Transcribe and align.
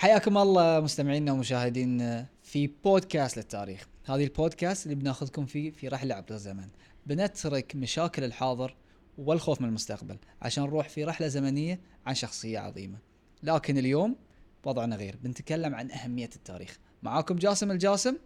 حياكم 0.00 0.38
الله 0.38 0.80
مستمعينا 0.80 1.32
ومشاهدينا 1.32 2.26
في 2.42 2.66
بودكاست 2.84 3.36
للتاريخ. 3.36 3.88
هذه 4.04 4.24
البودكاست 4.24 4.86
اللي 4.86 4.94
بناخذكم 4.94 5.46
فيه 5.46 5.70
في 5.70 5.88
رحله 5.88 6.14
عبر 6.14 6.34
الزمن. 6.34 6.68
بنترك 7.06 7.76
مشاكل 7.76 8.24
الحاضر 8.24 8.76
والخوف 9.18 9.60
من 9.60 9.68
المستقبل 9.68 10.16
عشان 10.42 10.64
نروح 10.64 10.88
في 10.88 11.04
رحلة 11.04 11.28
زمنية 11.28 11.80
عن 12.06 12.14
شخصية 12.14 12.58
عظيمة. 12.58 12.98
لكن 13.42 13.78
اليوم 13.78 14.16
وضعنا 14.64 14.96
غير. 14.96 15.16
بنتكلم 15.22 15.74
عن 15.74 15.90
أهمية 15.90 16.30
التاريخ. 16.36 16.78
معاكم 17.02 17.36
جاسم 17.36 17.70
الجاسم 17.70 18.16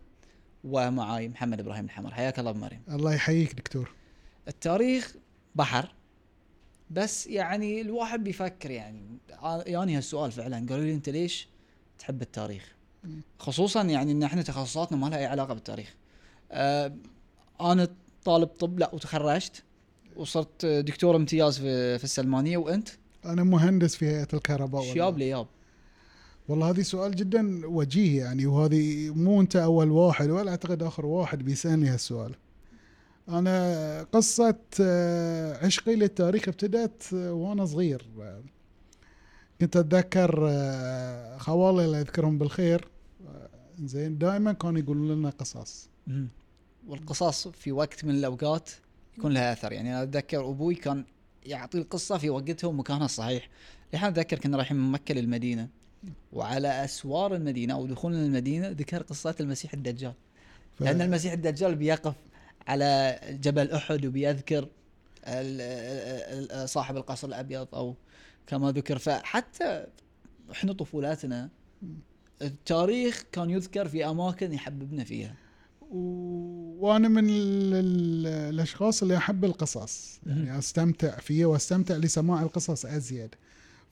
ومعاي 0.65 1.29
محمد 1.29 1.61
إبراهيم 1.61 1.85
الحمر. 1.85 2.15
حياك 2.15 2.39
الله 2.39 2.53
بمريم 2.53 2.83
الله 2.89 3.15
يحييك 3.15 3.55
دكتور. 3.55 3.95
التاريخ 4.49 5.17
بحر 5.55 5.95
بس 6.91 7.27
يعني 7.27 7.81
الواحد 7.81 8.25
بيفكر 8.25 8.71
يعني 8.71 9.19
يعني 9.67 9.97
هالسؤال 9.97 10.33
فعلا. 10.33 10.67
قالوا 10.69 10.85
لي 10.85 10.95
أنت 10.95 11.09
ليش 11.09 11.54
تحب 11.99 12.23
التاريخ. 12.23 12.75
خصوصا 13.39 13.83
يعني 13.83 14.13
إن 14.13 14.23
إحنا 14.23 14.43
تخصصاتنا 14.43 14.99
ما 14.99 15.07
لها 15.07 15.19
أي 15.19 15.27
علاقة 15.27 15.55
بالتاريخ. 15.55 15.95
آه 16.53 16.93
أنا 17.61 17.89
طالب 18.25 18.49
طب 18.49 18.79
لا 18.79 18.95
وتخرجت 18.95 19.63
وصرت 20.17 20.67
دكتور 20.67 21.17
امتياز 21.17 21.59
في, 21.59 21.99
في 21.99 22.05
السلمانية 22.05 22.57
وأنت؟ 22.57 22.89
أنا 23.25 23.45
مهندس 23.45 23.97
في 23.97 24.07
هيئة 24.07 24.29
الكهرباء 24.35 24.83
شياب 24.83 25.19
لياب. 25.19 25.47
والله 26.49 26.71
هذه 26.71 26.83
سؤال 26.83 27.17
جدا 27.17 27.67
وجيه 27.67 28.23
يعني 28.23 28.47
وهذه 28.47 29.11
مو 29.11 29.41
أنت 29.41 29.57
أول 29.57 29.91
واحد 29.91 30.31
ولا 30.31 30.51
أعتقد 30.51 30.83
آخر 30.83 31.07
واحد 31.07 31.39
بيسألني 31.43 31.89
هالسؤال. 31.89 32.35
أنا 33.29 34.03
قصة 34.03 34.57
آه، 34.81 35.67
عشقي 35.67 35.97
للتاريخ 35.97 36.49
ابتدت 36.49 37.15
آه، 37.15 37.33
وأنا 37.33 37.65
صغير. 37.65 38.07
كنت 39.65 39.77
أتذكر 39.77 40.49
آه، 40.51 41.39
خوالي 41.39 41.85
الله 41.85 41.99
يذكرهم 41.99 42.39
بالخير. 42.39 42.89
زين 43.85 44.19
دائما 44.19 44.53
كانوا 44.53 44.81
يقولون 44.81 45.19
لنا 45.19 45.31
قصص 45.31 45.89
والقصص 46.89 47.49
في 47.49 47.73
وقت 47.73 48.05
من 48.05 48.15
الأوقات 48.15 48.71
يكون 49.19 49.33
لها 49.33 49.53
أثر. 49.53 49.73
يعني 49.73 49.93
أنا 49.93 50.03
أتذكر 50.03 50.49
أبوي 50.49 50.75
كان 50.75 51.05
يعطي 51.47 51.79
القصة 51.79 52.19
في 52.19 52.31
وقتها 52.31 52.69
ومكانها 52.69 53.05
الصحيح 53.05 53.49
لحين 53.93 54.09
أتذكر 54.09 54.39
كنا 54.39 54.57
رايحين 54.57 54.77
من 54.77 54.93
مكة 54.93 55.15
للمدينة. 55.15 55.69
وعلى 56.33 56.85
أسوار 56.85 57.35
المدينة 57.35 57.75
أو 57.75 57.87
دخول 57.87 58.15
المدينة 58.15 58.69
ذكر 58.69 59.03
قصه 59.03 59.35
المسيح 59.41 59.73
الدجال. 59.73 60.15
ف... 60.75 60.83
لأن 60.83 61.01
المسيح 61.03 61.33
الدجال 61.33 61.75
بيقف 61.75 62.15
على 62.67 63.21
جبل 63.31 63.71
أحد 63.71 64.07
وبيذكر 64.07 64.69
صاحب 66.65 66.97
القصر 66.97 67.29
الأبيض 67.29 67.75
أو 67.75 67.95
كما 68.47 68.73
ذكر. 68.73 68.99
فحتى 68.99 69.87
إحنا 70.51 70.73
طفولاتنا 70.73 71.51
التاريخ 72.43 73.25
كان 73.33 73.51
يذكر 73.51 73.89
في 73.89 74.07
أماكن 74.07 74.53
يحببنا 74.53 75.05
فيها. 75.05 75.35
وأنا 75.91 77.09
من 77.09 77.25
الأشخاص 77.29 79.03
اللي 79.03 79.17
أحب 79.17 79.45
القصص. 79.45 80.21
يعني 80.27 80.59
أستمتع 80.59 81.19
فيه 81.19 81.47
وأستمتع 81.47 81.97
لسماع 81.97 82.43
القصص 82.43 82.87
أزيد. 82.87 83.35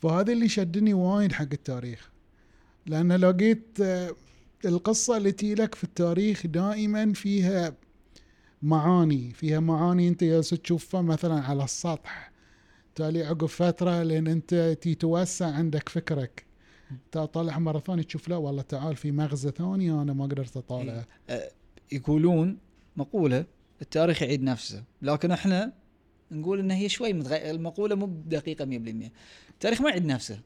فهذا 0.02 0.32
اللي 0.32 0.48
شدني 0.48 0.94
وايد 0.94 1.32
حق 1.32 1.48
التاريخ. 1.52 2.10
لأن 2.86 3.12
لقيت 3.12 3.78
القصة 4.64 5.16
اللي 5.16 5.34
لك 5.42 5.74
في 5.74 5.84
التاريخ 5.84 6.46
دائما 6.46 7.12
فيها 7.12 7.74
معاني 8.62 9.30
فيها 9.30 9.60
معاني 9.60 10.08
أنت 10.08 10.24
جالس 10.24 10.50
تشوفها 10.50 11.02
مثلا 11.02 11.40
على 11.40 11.64
السطح. 11.64 12.31
تالي 12.94 13.22
عقب 13.22 13.46
فترة 13.46 14.02
لأن 14.02 14.26
أنت 14.26 14.78
تتوسع 14.80 15.46
عندك 15.46 15.88
فكرك. 15.88 16.44
تطالع 17.12 17.58
مرة 17.58 17.78
ثانية 17.78 18.02
تشوف 18.02 18.28
لا 18.28 18.36
والله 18.36 18.62
تعال 18.62 18.96
في 18.96 19.12
مغزى 19.12 19.50
ثاني 19.50 19.90
أنا 19.90 20.12
ما 20.12 20.24
قدرت 20.24 20.56
أطالعه. 20.56 21.06
إيه. 21.30 21.50
يقولون 21.92 22.58
مقولة 22.96 23.44
التاريخ 23.82 24.22
يعيد 24.22 24.42
نفسه 24.42 24.84
لكن 25.02 25.30
إحنا 25.30 25.72
نقول 26.30 26.58
إن 26.58 26.70
هي 26.70 26.88
شوي 26.88 27.12
متغير 27.12 27.50
المقولة 27.50 27.94
مو 27.94 28.06
بدقيقة 28.06 28.64
100% 28.64 29.10
التاريخ 29.50 29.80
ما 29.80 29.90
يعيد 29.90 30.04
نفسه. 30.04 30.40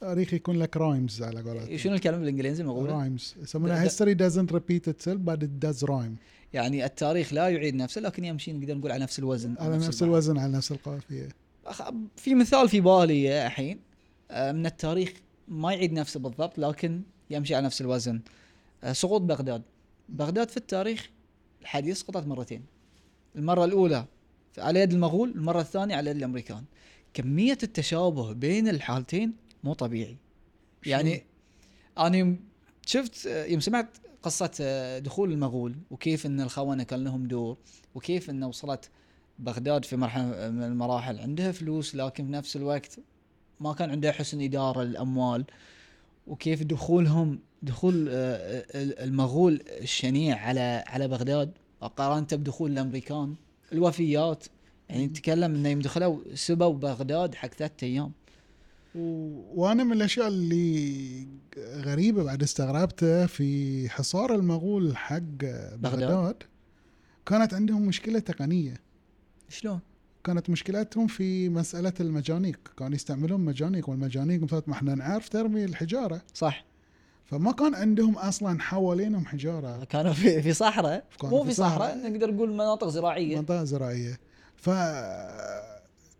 تاريخ 0.00 0.34
يكون 0.34 0.58
لك 0.58 0.76
رايمز 0.76 1.22
على 1.22 1.42
قولتهم. 1.42 1.76
شنو 1.76 1.94
الكلام 1.94 2.20
بالإنجليزي 2.20 2.62
المقوله؟ 2.62 2.92
رايمز 2.92 3.34
يسمونها 3.42 3.88
history 3.88 4.14
doesn't 4.14 4.52
repeat 4.52 4.92
itself 4.92 5.18
but 5.26 5.42
it 5.42 5.66
does 5.66 5.88
rhyme. 5.88 6.16
يعني 6.52 6.84
التاريخ 6.84 7.32
لا 7.32 7.48
يعيد 7.48 7.74
نفسه 7.74 8.00
لكن 8.00 8.24
يمشي 8.24 8.52
نقدر 8.52 8.74
نقول 8.74 8.92
على 8.92 9.02
نفس 9.02 9.18
الوزن 9.18 9.54
على 9.58 9.76
نفس, 9.76 9.86
نفس 9.86 10.02
الوزن 10.02 10.38
على 10.38 10.52
نفس 10.52 10.72
القافية. 10.72 11.28
في 12.16 12.34
مثال 12.34 12.68
في 12.68 12.80
بالي 12.80 13.46
الحين 13.46 13.80
آه، 14.30 14.52
من 14.52 14.66
التاريخ 14.66 15.12
ما 15.48 15.72
يعيد 15.72 15.92
نفسه 15.92 16.20
بالضبط 16.20 16.58
لكن 16.58 17.02
يمشي 17.30 17.54
على 17.54 17.66
نفس 17.66 17.80
الوزن. 17.80 18.20
آه، 18.84 18.92
سقوط 18.92 19.20
بغداد. 19.20 19.62
بغداد 20.08 20.48
في 20.48 20.56
التاريخ 20.56 21.10
الحديث 21.62 21.98
سقطت 21.98 22.26
مرتين. 22.26 22.64
المرة 23.36 23.64
الأولى 23.64 24.04
على 24.58 24.80
يد 24.80 24.92
المغول 24.92 25.30
المرة 25.30 25.60
الثانية 25.60 25.96
على 25.96 26.10
يد 26.10 26.16
الأمريكان. 26.16 26.64
كمية 27.14 27.58
التشابه 27.62 28.32
بين 28.32 28.68
الحالتين 28.68 29.32
مو 29.64 29.72
طبيعي. 29.72 30.16
يعني 30.86 31.24
أنا 31.98 32.36
شفت 32.86 33.26
يوم 33.26 33.60
سمعت 33.60 33.88
قصة 34.22 34.50
دخول 34.98 35.32
المغول 35.32 35.76
وكيف 35.90 36.26
أن 36.26 36.40
الخونة 36.40 36.82
كان 36.82 37.04
لهم 37.04 37.26
دور 37.26 37.56
وكيف 37.94 38.30
أن 38.30 38.44
وصلت 38.44 38.90
بغداد 39.40 39.84
في 39.84 39.96
مرحلة 39.96 40.50
من 40.50 40.62
المراحل 40.62 41.18
عندها 41.18 41.52
فلوس 41.52 41.94
لكن 41.94 42.26
في 42.26 42.32
نفس 42.32 42.56
الوقت 42.56 42.98
ما 43.60 43.72
كان 43.72 43.90
عندها 43.90 44.12
حسن 44.12 44.40
إدارة 44.40 44.82
للأموال. 44.82 45.44
وكيف 46.26 46.62
دخولهم 46.62 47.38
دخول 47.62 48.08
آه، 48.10 48.64
المغول 49.04 49.62
الشنيع 49.80 50.38
على 50.38 50.84
على 50.86 51.08
بغداد؟ 51.08 51.52
قارنته 51.96 52.36
بدخول 52.36 52.70
الأمريكان 52.70 53.34
الوفيات. 53.72 54.46
يعني 54.88 55.06
نتكلم 55.06 55.54
انه 55.54 55.68
يوم 55.68 55.80
دخلوا 55.80 56.18
سبوا 56.34 56.74
بغداد 56.74 57.34
حق 57.34 57.48
ثلاثة 57.48 57.86
أيام. 57.86 58.12
وأنا 59.54 59.84
من 59.84 59.92
الأشياء 59.92 60.28
اللي 60.28 61.26
غريبة 61.58 62.24
بعد 62.24 62.42
استغربته 62.42 63.26
في 63.26 63.88
حصار 63.88 64.34
المغول 64.34 64.96
حق 64.96 65.18
بغداد, 65.18 65.80
بغداد 65.80 66.42
كانت 67.26 67.54
عندهم 67.54 67.86
مشكلة 67.86 68.18
تقنية. 68.18 68.89
شلون؟ 69.50 69.80
كانت 70.24 70.50
مشكلتهم 70.50 71.06
في 71.06 71.48
مسألة 71.48 71.92
المجانيق. 72.00 72.60
كانوا 72.78 72.94
يستعملون 72.94 73.40
مجانيق 73.40 73.88
والمجانيق 73.88 74.42
مثل 74.42 74.62
ما 74.66 74.74
إحنا 74.74 74.94
نعرف 74.94 75.28
ترمي 75.28 75.64
الحجارة. 75.64 76.22
صح. 76.34 76.64
فما 77.26 77.52
كان 77.52 77.74
عندهم 77.74 78.18
أصلا 78.18 78.60
حوالينهم 78.60 79.26
حجارة. 79.26 79.84
كانوا 79.84 80.12
في 80.12 80.42
في 80.42 80.52
صحراء. 80.52 81.04
مو 81.22 81.44
في 81.44 81.54
صحراء. 81.54 82.10
نقدر 82.10 82.34
نقول 82.34 82.52
مناطق 82.52 82.88
زراعية. 82.88 83.36
مناطق 83.36 83.62
زراعية. 83.62 84.20
ف 84.56 84.70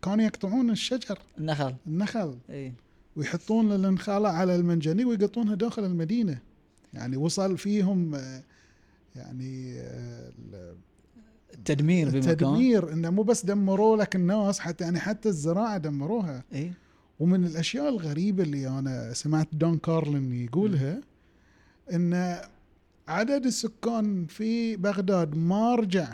كانوا 0.01 0.25
يقطعون 0.25 0.69
الشجر. 0.69 1.19
النخل. 1.37 1.75
النخل. 1.87 2.37
اي 2.49 2.73
ويحطون 3.15 3.71
النخاله 3.71 4.29
على 4.29 4.55
المنجنيق 4.55 5.07
ويقطونها 5.07 5.55
داخل 5.55 5.85
المدينة. 5.85 6.39
يعني 6.93 7.17
وصل 7.17 7.57
فيهم 7.57 8.15
يعني 9.15 9.81
التدمير 11.53 12.09
بمكان؟ 12.09 12.29
التدمير 12.31 12.93
إنه 12.93 13.09
مو 13.09 13.23
بس 13.23 13.45
دمروا 13.45 13.97
لك 13.97 14.15
الناس 14.15 14.59
حتى 14.59 14.83
يعني 14.83 14.99
حتى 14.99 15.29
الزراعة 15.29 15.77
دمروها. 15.77 16.43
إي. 16.53 16.71
ومن 17.19 17.45
الأشياء 17.45 17.89
الغريبة 17.89 18.43
اللي 18.43 18.67
أنا 18.67 19.13
سمعت 19.13 19.47
دون 19.51 19.77
كارلين 19.77 20.33
يقولها 20.33 21.01
إن 21.93 22.37
عدد 23.07 23.45
السكان 23.45 24.25
في 24.25 24.75
بغداد 24.75 25.35
ما 25.35 25.75
رجع. 25.75 26.07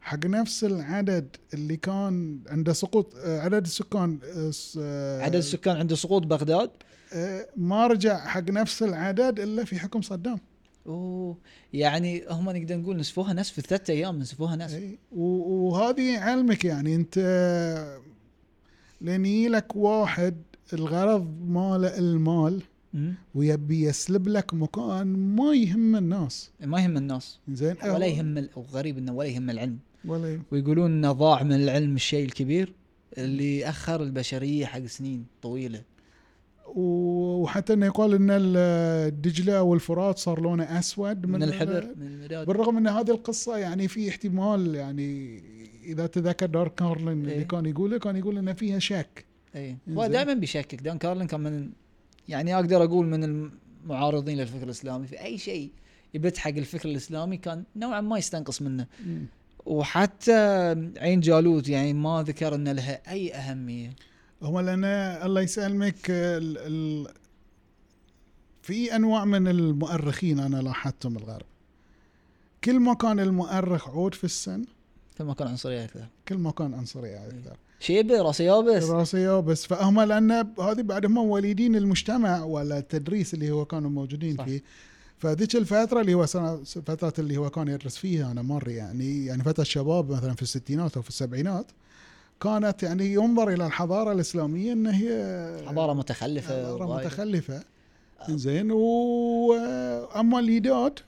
حق 0.00 0.26
نفس 0.26 0.64
العدد 0.64 1.36
اللي 1.54 1.76
كان 1.76 2.40
عنده 2.48 2.72
سقوط 2.72 3.16
عدد 3.26 3.64
السكان 3.64 4.18
عدد 5.24 5.34
السكان 5.34 5.76
عند 5.76 5.94
سقوط 5.94 6.26
بغداد؟ 6.26 6.70
ما 7.56 7.86
رجع 7.86 8.26
حق 8.26 8.50
نفس 8.50 8.82
العدد 8.82 9.40
إلا 9.40 9.64
في 9.64 9.78
حكم 9.78 10.02
صدام. 10.02 10.38
أوه 10.86 11.36
يعني 11.72 12.24
هم 12.30 12.50
نقدر 12.50 12.76
نقول 12.76 12.96
نسفوها 12.96 13.32
نسف 13.32 13.52
في 13.52 13.60
ثلاثة 13.60 13.92
أيام 13.92 14.18
نسفوها 14.18 14.56
نسف 14.56 14.82
وهذه 15.12 16.18
علمك 16.18 16.64
يعني 16.64 16.94
أنت 16.94 17.18
لأن 19.00 19.46
لك 19.46 19.76
واحد 19.76 20.34
الغرض 20.72 21.40
ماله 21.46 21.98
المال 21.98 22.62
ويبي 23.34 23.82
يسلب 23.82 24.28
لك 24.28 24.54
مكان 24.54 25.06
ما 25.06 25.54
يهم 25.54 25.96
الناس. 25.96 26.50
ما 26.60 26.80
يهم 26.80 26.96
الناس. 26.96 27.38
زين 27.48 27.76
ولا 27.84 28.06
يهم 28.06 28.48
وغريب 28.56 28.98
إنه 28.98 29.12
ولا 29.12 29.28
يهم 29.28 29.50
العلم. 29.50 29.78
ولا 30.04 30.32
يهم. 30.32 30.42
ويقولون 30.52 30.90
انه 30.90 31.12
ضاع 31.12 31.42
من 31.42 31.52
العلم 31.52 31.94
الشيء 31.94 32.24
الكبير 32.24 32.72
اللي 33.18 33.68
أخر 33.68 34.02
البشرية 34.02 34.66
حق 34.66 34.86
سنين 34.86 35.26
طويلة. 35.42 35.82
وحتى 36.74 37.72
إنه 37.72 37.86
يقال 37.86 38.14
إن 38.14 38.26
الدجلة 38.30 39.62
والفرات 39.62 40.18
صار 40.18 40.40
لونه 40.40 40.78
أسود 40.78 41.26
من, 41.26 41.32
من 41.32 41.42
الحبر 41.42 41.94
من 41.96 42.06
المداد 42.06 42.46
بالرغم 42.46 42.76
إن 42.76 42.86
هذه 42.86 43.10
القصة 43.10 43.56
يعني 43.56 43.88
في 43.88 44.08
احتمال 44.08 44.74
يعني 44.74 45.42
إذا 45.84 46.06
تذكر 46.06 46.46
دار 46.46 46.68
كارلين 46.68 47.26
إيه؟ 47.26 47.34
اللي 47.34 47.44
كان 47.44 47.66
يقوله 47.66 47.98
كان 47.98 48.16
يقول 48.16 48.38
ان 48.38 48.54
فيها 48.54 48.78
شك. 48.78 49.24
اي 49.56 49.76
هو 49.88 50.06
دائما 50.06 50.34
بيشكك. 50.34 50.82
دان 50.82 50.98
كارلين 50.98 51.26
كان 51.26 51.40
من 51.40 51.70
يعني 52.28 52.54
أقدر 52.54 52.84
أقول 52.84 53.06
من 53.06 53.24
المعارضين 53.84 54.38
للفكر 54.38 54.64
الإسلامي. 54.64 55.06
في 55.06 55.20
أي 55.24 55.38
شيء 55.38 55.70
يبت 56.14 56.38
حق 56.38 56.50
الفكر 56.50 56.88
الإسلامي 56.88 57.36
كان 57.36 57.64
نوعا 57.76 58.00
ما 58.00 58.18
يستنقص 58.18 58.62
منه. 58.62 58.86
وحتى 59.66 60.32
عين 60.98 61.20
جالوت 61.20 61.68
يعني 61.68 61.92
ما 61.92 62.24
ذكر 62.26 62.54
إن 62.54 62.68
لها 62.68 63.10
أي 63.12 63.34
أهمية. 63.34 63.90
هو 64.42 64.60
لأن 64.60 64.84
الله 65.24 65.40
يسلمك 65.40 66.10
ال 66.10 66.58
ال 66.58 67.08
في 68.62 68.96
أنواع 68.96 69.24
من 69.24 69.48
المؤرخين 69.48 70.40
أنا 70.40 70.56
لاحظتهم 70.56 71.16
الغرب. 71.16 71.46
كل 72.64 72.80
ما 72.80 72.94
كان 72.94 73.20
المؤرخ 73.20 73.88
عود 73.88 74.14
في 74.14 74.24
السن 74.24 74.64
كما 75.18 75.34
كان 75.34 75.48
عنصرية 75.48 75.84
أكثر. 75.84 76.06
كل 76.28 76.36
ما 76.36 76.50
كان 76.50 76.74
عنصري 76.74 77.16
أكثر. 77.16 77.56
شيبة 77.80 78.22
راسي 78.22 78.44
يابس 78.44 78.84
دراسيه 78.84 79.40
بس 79.40 79.66
فهم 79.66 80.00
لأن 80.00 80.32
هذه 80.32 80.82
بعد 80.82 81.06
هم 81.06 81.18
وليدين 81.18 81.76
المجتمع 81.76 82.44
ولا 82.44 82.78
التدريس 82.78 83.34
اللي 83.34 83.50
هو 83.50 83.64
كانوا 83.64 83.90
موجودين 83.90 84.36
صح. 84.36 84.44
فيه. 84.44 84.62
فذيك 85.18 85.56
الفترة 85.56 86.00
اللي 86.00 86.14
هو 86.14 86.26
فترة 86.64 87.12
اللي 87.18 87.36
هو 87.36 87.50
كان 87.50 87.68
يدرس 87.68 87.96
فيها 87.96 88.32
أنا 88.32 88.42
مر 88.42 88.68
يعني 88.68 89.26
يعني 89.26 89.42
فترة 89.42 89.62
الشباب 89.62 90.10
مثلا 90.10 90.34
في 90.34 90.42
الستينات 90.42 90.96
أو 90.96 91.02
في 91.02 91.08
السبعينات 91.08 91.66
كانت 92.40 92.82
يعني 92.82 93.12
ينظر 93.12 93.48
إلى 93.48 93.66
الحضارة 93.66 94.12
الإسلامية 94.12 94.72
إن 94.72 94.86
هي 94.86 95.64
حضارة 95.66 95.92
متخلفة 95.92 96.74
حضارة. 96.74 96.96
متخلفة. 96.96 97.62
زين 98.28 98.70
وأما 98.70 100.38
اليداد 100.38 100.98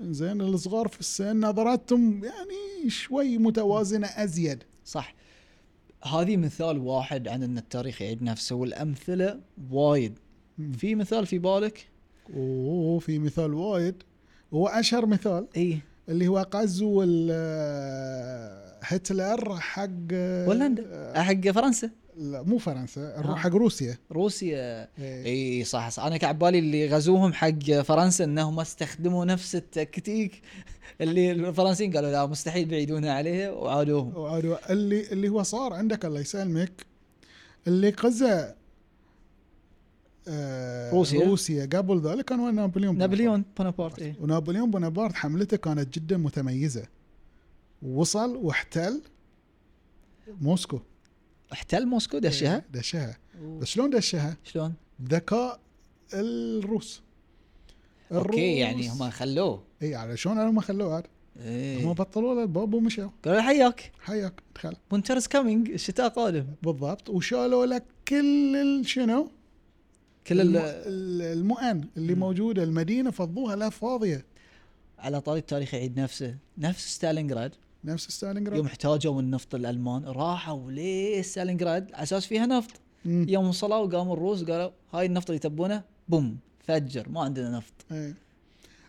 زين 0.00 0.40
الصغار 0.40 0.88
في 0.88 1.00
السن 1.00 1.40
نظرتهم 1.40 2.24
يعني 2.24 2.90
شوي 2.90 3.38
متوازنة 3.38 4.06
أزيد. 4.06 4.62
صح. 4.84 5.14
هذه 6.04 6.36
مثال 6.36 6.78
واحد 6.78 7.28
عن 7.28 7.42
إن 7.42 7.58
التاريخ 7.58 8.02
يعيد 8.02 8.22
نفسه 8.22 8.54
والأمثلة 8.56 9.40
وايد. 9.70 10.18
في 10.78 10.94
مثال 10.94 11.26
في 11.26 11.38
بالك؟ 11.38 11.86
وفي 12.36 13.18
مثال 13.18 13.54
وايد. 13.54 13.94
هو 14.54 14.66
أشهر 14.68 15.06
مثال. 15.06 15.46
إي. 15.56 15.78
اللي 16.08 16.28
هو 16.28 16.46
غزو 16.54 17.02
ال- 17.02 17.30
هتلر 18.82 19.56
حق 19.60 20.12
هولندا. 20.12 21.12
حق 21.22 21.50
فرنسا. 21.50 21.90
لا 22.16 22.42
مو 22.42 22.58
فرنسا 22.58 23.00
آه. 23.00 23.20
نروح 23.20 23.38
حق 23.38 23.50
روسيا. 23.54 23.98
روسيا. 24.12 24.88
إيه. 24.98 25.26
إي 25.26 25.64
صح, 25.64 25.88
صح. 25.88 26.04
أنا 26.04 26.32
بالي 26.32 26.58
اللي 26.58 26.88
غزوهم 26.88 27.32
حق 27.32 27.80
فرنسا 27.80 28.24
إنهم 28.24 28.60
استخدموا 28.60 29.24
نفس 29.24 29.56
التكتيك 29.56 30.42
اللي 31.00 31.32
الفرنسيين 31.32 31.92
قالوا 31.96 32.10
لا 32.10 32.26
مستحيل 32.26 32.68
بعيدونها 32.68 33.12
عليها 33.12 33.50
وعادوهم. 33.50 34.16
وعادوا. 34.16 34.72
اللي 34.72 35.12
اللي 35.12 35.28
هو 35.28 35.42
صار 35.42 35.72
عندك 35.72 36.04
الله 36.04 36.20
يسلمك 36.20 36.86
اللي 37.66 37.90
غزا 37.90 38.54
آه 40.28 40.90
روسيا. 40.90 41.24
روسيا 41.26 41.66
قبل 41.66 42.00
ذلك 42.00 42.24
كان 42.24 42.40
هو 42.40 42.50
نابليون 42.50 42.98
نابليون 42.98 43.44
بونابرت 43.58 43.98
إي. 43.98 44.10
بونابرت. 44.10 44.20
ونابليون 44.20 44.70
بونابرت 44.70 45.14
حملته 45.14 45.56
كانت 45.56 45.94
جدا 45.98 46.16
متميزة. 46.16 46.82
وصل 47.82 48.36
واحتل 48.36 49.02
موسكو. 50.40 50.80
احتل 51.52 51.86
موسكو؟ 51.86 52.18
دشها؟ 52.18 52.54
إيه، 52.54 52.64
دشها. 52.72 53.18
بس 53.60 53.66
شلون 53.68 53.90
دشها؟ 53.90 54.36
شلون؟ 54.44 54.74
ذكاء 55.02 55.60
الروس. 56.14 57.02
أوكي 58.12 58.56
يعني 58.56 58.88
هم 58.90 59.10
خلوه. 59.10 59.62
اي 59.82 59.94
على 59.94 60.16
شلون 60.16 60.38
هم 60.38 60.60
خلوه 60.60 60.94
عاد؟ 60.94 61.06
هم 61.36 61.42
إيه 61.42 61.86
بطلوا 61.86 62.34
له 62.34 62.42
الباب 62.42 62.74
ومشوا. 62.74 63.08
قالوا 63.24 63.40
حياك. 63.40 63.92
حياك 64.00 64.42
دخل. 64.54 64.76
winter's 64.90 65.26
coming 65.26 65.70
الشتاء 65.70 66.08
قادم. 66.08 66.46
بالضبط. 66.62 67.08
وشالوا 67.10 67.66
لك 67.66 67.84
كل 68.08 68.82
شنو؟ 68.86 69.30
كل 70.26 70.40
الم- 70.40 70.56
ال- 70.56 70.62
ال- 70.62 71.38
المؤن 71.38 71.84
اللي 71.96 72.14
مم. 72.14 72.20
موجودة 72.20 72.62
المدينة 72.62 73.10
فضوها 73.10 73.56
لا 73.56 73.70
فاضية. 73.70 74.24
على 74.98 75.20
طاري 75.20 75.38
التاريخ 75.38 75.74
يعيد 75.74 76.00
نفسه. 76.00 76.36
نفس 76.58 76.94
ستالينغراد. 76.94 77.52
نفس 77.84 78.10
ستالينغراد. 78.10 78.56
يوم 78.56 78.66
احتاجوا 78.66 79.20
النفط 79.20 79.54
الألمان 79.54 80.04
راحوا 80.04 80.70
ليه 80.70 81.22
ستالينغراد؟ 81.22 81.92
على 81.92 82.02
أساس 82.02 82.26
فيها 82.26 82.46
نفط. 82.46 82.70
مم. 83.04 83.26
يوم 83.28 83.48
وصلوا 83.48 83.76
وقاموا 83.76 84.14
الروس 84.14 84.44
قالوا 84.44 84.70
هاي 84.92 85.06
النفط 85.06 85.30
اللي 85.30 85.38
تبونه 85.38 85.82
بوم 86.08 86.36
فجر 86.66 87.08
ما 87.08 87.20
عندنا 87.20 87.50
نفط. 87.56 87.72
إيه. 87.92 88.14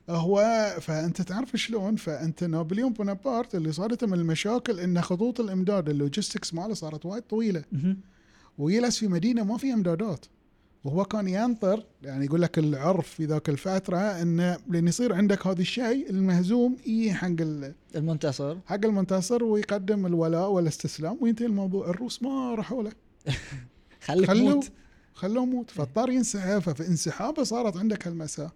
هو 0.09 0.67
فأنت 0.81 1.21
تعرف 1.21 1.55
شلون؟ 1.55 1.95
فأنت 1.95 2.43
نابليون 2.43 2.93
بونابرت 2.93 3.55
اللي 3.55 3.71
صارت 3.71 4.03
من 4.03 4.13
المشاكل 4.13 4.79
إن 4.79 5.01
خطوط 5.01 5.39
الإمداد 5.39 5.89
ال 5.89 5.96
logistics 5.96 6.53
ماله 6.53 6.73
صارت 6.73 7.05
وايد 7.05 7.23
طويلة. 7.23 7.63
مهم. 7.71 7.97
ويجلس 8.57 8.97
في 8.97 9.07
مدينة 9.07 9.43
ما 9.43 9.57
فيها 9.57 9.73
إمدادات. 9.73 10.25
وهو 10.83 11.05
كان 11.05 11.27
ينطر 11.27 11.83
يعني 12.01 12.25
يقول 12.25 12.41
لك 12.41 12.59
العرف 12.59 13.07
في 13.07 13.25
ذاك 13.25 13.49
الفترة 13.49 13.97
إنه 13.97 14.57
لأن 14.69 14.87
يصير 14.87 15.13
عندك 15.13 15.47
هذا 15.47 15.61
الشيء 15.61 16.09
المهزوم 16.09 16.77
يجي 16.85 17.13
حق 17.13 17.27
ال- 17.27 17.73
المنتصر. 17.95 18.57
حق 18.65 18.85
المنتصر 18.85 19.43
ويقدم 19.43 20.05
الولاء 20.05 20.49
والاستسلام 20.49 21.17
وينتهي 21.21 21.45
الموضوع. 21.45 21.89
الروس 21.89 22.23
ما 22.23 22.55
راحوا 22.55 22.83
له. 22.83 22.91
خلوه 24.25 24.25
موت 24.55 24.69
خلوه 25.13 25.45
موت 25.45 25.71
فاضطر 25.71 26.09
ينسحب 26.09 26.59
ففي 26.59 26.87
انسحابه 26.87 27.43
صارت 27.43 27.77
عندك 27.77 28.07
هالمساء. 28.07 28.51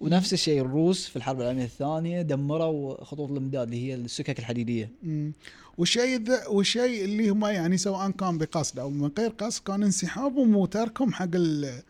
ونفس 0.00 0.32
الشيء 0.32 0.60
الروس 0.60 1.08
في 1.08 1.16
الحرب 1.16 1.40
العالمية 1.40 1.64
الثانية 1.64 2.22
دمروا 2.22 3.04
خطوط 3.04 3.30
الامداد 3.30 3.62
اللي 3.68 3.86
هي 3.88 3.94
السكك 3.94 4.38
الحديدية. 4.38 4.90
مم. 5.02 5.32
والشيء 5.78 6.22
والشيء 6.50 7.04
اللي 7.04 7.28
هم 7.30 7.44
يعني 7.46 7.76
سواء 7.76 8.10
كان 8.10 8.38
بقصد 8.38 8.78
أو 8.78 8.90
من 8.90 9.10
غير 9.18 9.30
قصد 9.30 9.62
كان 9.62 9.82
انسحابهم 9.82 10.56
وتركهم 10.56 11.12
حق 11.12 11.28
ال- 11.34 11.82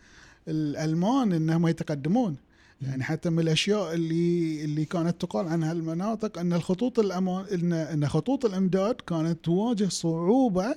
الألمان 0.49 1.33
إنهم 1.33 1.67
يتقدمون. 1.67 2.37
يعني 2.83 3.03
حتى 3.05 3.31
من 3.31 3.39
الأشياء 3.41 3.95
اللي 3.95 4.65
اللي 4.65 4.85
كانت 4.85 5.21
تقال 5.21 5.49
عن 5.49 5.63
هالمناطق 5.63 6.39
إن 6.39 6.53
الخطوط 6.53 6.99
الأمان 6.99 7.45
ان 7.53 7.73
إن 7.73 8.09
خطوط 8.09 8.45
الإمداد 8.45 8.95
كانت 8.95 9.45
تواجه 9.45 9.89
صعوبة 9.89 10.75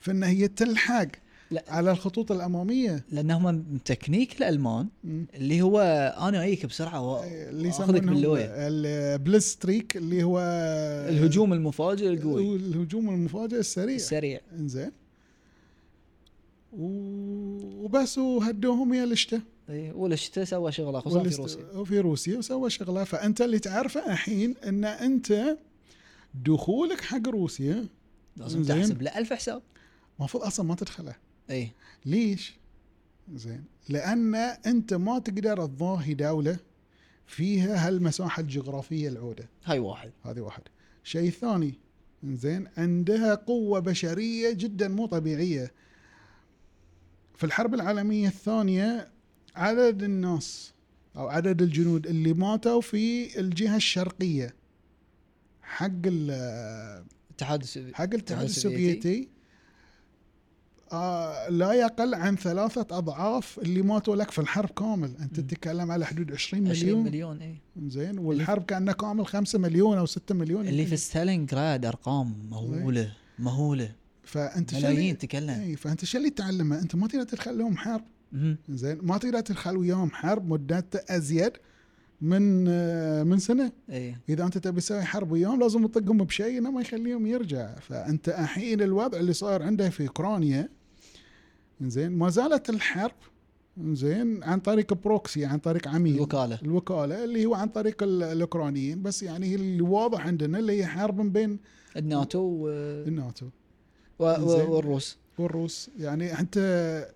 في 0.00 0.10
إن 0.10 0.22
هي 0.22 0.48
تلحق. 0.48 1.06
لا. 1.50 1.64
على 1.68 1.90
الخطوط 1.90 2.32
الأمامية. 2.32 3.04
لانهم 3.12 3.44
من 3.54 3.78
تكنيك 3.84 4.38
الألمان 4.38 4.88
مم. 5.04 5.26
اللي 5.34 5.62
هو 5.62 5.80
أنا 6.20 6.44
اجيك 6.44 6.66
بسرعة 6.66 7.00
و- 7.10 7.24
اللي 7.24 7.68
وأخذك 7.68 7.80
يسمونهم 7.80 8.14
باللويه 8.14 8.44
ال 8.54 8.67
blitzkrieg 8.67 9.96
اللي 9.96 10.22
هو 10.22 10.38
الهجوم 11.08 11.52
المفاجئ 11.52 12.08
القوي. 12.08 12.56
الهجوم 12.56 13.08
المفاجئ 13.10 13.58
السريع. 13.58 13.94
السريع. 13.96 14.40
إنزين. 14.52 14.92
و- 16.72 17.84
وبس 17.84 18.18
وهدوهم 18.18 18.94
يا 18.94 19.04
الشتاء 19.04 19.40
إي، 19.70 19.90
والشتاء 19.92 20.44
سوى 20.44 20.72
شغلة 20.72 21.00
خصوصا 21.00 21.22
في 21.28 21.36
روسيا. 21.36 21.64
وفي 21.74 22.00
روسيا 22.00 22.38
وسوى 22.38 22.70
شغلة. 22.70 23.04
فأنت 23.04 23.40
اللي 23.40 23.58
تعرفه 23.58 24.12
الحين 24.12 24.54
إن 24.66 24.84
أنت 24.84 25.56
دخولك 26.46 27.00
حق 27.00 27.28
روسيا. 27.28 27.86
لازم. 28.36 28.62
تحسب 28.64 29.02
له 29.02 29.18
ألف 29.18 29.32
حساب. 29.32 29.62
المفروض 30.18 30.44
أصلا 30.44 30.66
ما 30.66 30.74
تدخله. 30.74 31.14
اي 31.50 31.70
ليش؟ 32.06 32.54
زين. 33.34 33.64
لأن 33.88 34.34
أنت 34.34 34.94
ما 34.94 35.18
تقدر 35.18 35.66
تضاهي 35.66 36.14
دولة 36.14 36.56
فيها 37.26 37.88
هالمساحة 37.88 38.40
الجغرافية 38.40 39.08
العودة. 39.08 39.48
هاي 39.64 39.78
واحد. 39.78 40.10
هذه 40.24 40.40
واحد. 40.40 40.62
شيء 41.04 41.30
ثاني 41.30 41.74
زين 42.24 42.68
عندها 42.76 43.34
قوة 43.34 43.80
بشرية 43.80 44.52
جدا 44.52 44.88
مو 44.88 45.06
طبيعية. 45.06 45.72
في 47.36 47.44
الحرب 47.46 47.74
العالمية 47.74 48.28
الثانية 48.28 49.08
عدد 49.56 50.02
الناس 50.02 50.72
أو 51.16 51.28
عدد 51.28 51.62
الجنود 51.62 52.06
اللي 52.06 52.32
ماتوا 52.32 52.80
في 52.80 53.38
الجهة 53.40 53.76
الشرقية 53.76 54.54
حق 55.62 55.86
ال- 56.06 56.30
الاتحاد 57.30 57.60
السوفيتي 57.62 57.94
حق 57.96 58.04
الاتحاد 58.14 58.44
السوفيتي. 58.44 59.28
آه 60.92 61.48
لا 61.48 61.72
يقل 61.72 62.14
عن 62.14 62.36
ثلاثة 62.36 62.86
أضعاف 62.98 63.58
اللي 63.58 63.82
ماتوا 63.82 64.16
لك 64.16 64.30
في 64.30 64.38
الحرب 64.40 64.70
كامل. 64.70 65.10
أنت. 65.20 65.40
تتكلم 65.40 65.90
على 65.90 66.06
حدود 66.06 66.32
20 66.32 66.68
20 66.68 66.84
مليون. 66.84 67.04
مليون 67.04 67.42
اي 67.42 67.54
زين 67.86 68.18
والحرب 68.18 68.64
كأنها 68.64 68.94
كامل 68.94 69.26
5 69.26 69.58
مليون 69.58 69.98
أو 69.98 70.06
6 70.06 70.34
مليون. 70.34 70.68
اللي 70.68 70.86
في 70.86 70.96
ستالينغراد 70.96 71.84
أرقام 71.86 72.34
مهولة 72.50 73.12
مهولة. 73.38 73.92
فأنت 74.22 74.70
شو 74.70 74.76
ملايين 74.76 74.98
اللي 74.98 75.12
تكلم 75.12 75.50
اي 75.50 75.76
فأنت 75.76 76.04
شو 76.04 76.18
اللي 76.18 76.30
تعلمه؟ 76.30 76.78
أنت 76.78 76.94
ما 76.94 77.06
تقدر 77.08 77.22
تدخل 77.24 77.58
لهم 77.58 77.76
حرب. 77.76 78.04
زين 78.68 78.98
ما 79.02 79.18
تقدر 79.18 79.40
تدخل 79.40 79.76
وياهم 79.76 80.10
حرب 80.10 80.48
مدتها 80.48 81.16
أزيد 81.16 81.52
من 82.20 82.64
آه، 82.68 83.22
من 83.22 83.38
سنة. 83.38 83.72
اي 83.90 84.16
إذا 84.28 84.44
أنت 84.44 84.58
تبي 84.58 84.80
تسوي 84.80 85.02
حرب 85.02 85.32
وياهم 85.32 85.60
لازم 85.60 85.86
تطقهم 85.86 86.18
بشيء 86.18 86.58
إنه 86.58 86.70
ما 86.70 86.80
يخليهم 86.80 87.26
يرجع. 87.26 87.74
فأنت 87.74 88.28
الحين 88.28 88.82
الوضع 88.82 89.18
اللي 89.18 89.32
صاير 89.32 89.62
عنده 89.62 89.90
في 89.90 90.06
أوكرانيا 90.08 90.68
زين؟ 91.80 92.12
ما 92.12 92.28
زالت 92.30 92.70
الحرب 92.70 93.12
زين؟ 93.92 94.42
عن 94.44 94.60
طريق 94.60 94.94
proxy 94.94 95.44
عن 95.44 95.58
طريق 95.58 95.88
عميل. 95.88 96.14
الوكالة. 96.14 96.58
الوكالة 96.62 97.24
اللي 97.24 97.46
هو 97.46 97.54
عن 97.54 97.68
طريق 97.68 98.02
ال- 98.02 98.22
الأوكرانيين. 98.22 99.02
بس 99.02 99.22
يعني 99.22 99.46
هي 99.46 99.54
اللي 99.54 99.82
واضح 99.82 100.26
عندنا 100.26 100.58
اللي 100.58 100.78
هي 100.80 100.86
حرب 100.86 101.32
بين 101.32 101.58
الناتو 101.96 102.38
و... 102.38 102.68
الناتو. 103.08 103.46
و... 104.18 104.24
و... 104.24 104.74
والروس. 104.74 105.18
والروس. 105.38 105.90
يعني 105.98 106.38
انت 106.40 106.56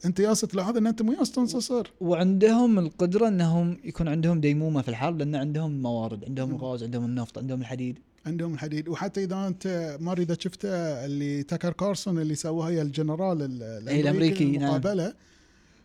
أنت 0.04 0.20
ياس 0.20 0.40
تلاحظ 0.40 0.76
إن 0.76 0.86
أنت 0.86 1.02
مو 1.02 1.12
ياس 1.12 1.32
تنتصر 1.32 1.92
وعندهم 2.00 2.78
القدرة 2.78 3.28
إنهم 3.28 3.78
يكون 3.84 4.08
عندهم 4.08 4.40
ديمومة 4.40 4.82
في 4.82 4.88
الحرب 4.88 5.18
لأن 5.18 5.34
عندهم 5.34 5.82
موارد 5.82 6.24
عندهم 6.24 6.48
مم. 6.48 6.54
الغاز 6.54 6.82
عندهم 6.82 7.04
النفط 7.04 7.38
عندهم 7.38 7.60
الحديد. 7.60 7.98
عندهم 8.26 8.54
الحديد. 8.54 8.88
وحتى 8.88 9.24
إذا 9.24 9.46
أنت 9.46 9.96
ما 10.00 10.12
إذا 10.12 10.36
شفته 10.40 10.68
اللي 11.04 11.42
تاكر 11.42 11.72
كارسون 11.72 12.18
اللي 12.18 12.34
سواها 12.34 12.68
هي 12.70 12.82
الجنرال 12.82 13.42
ال- 13.42 13.88
إيه، 13.88 14.00
الأمريكي، 14.00 14.44
نعم. 14.44 14.54
المقابلة 14.74 15.14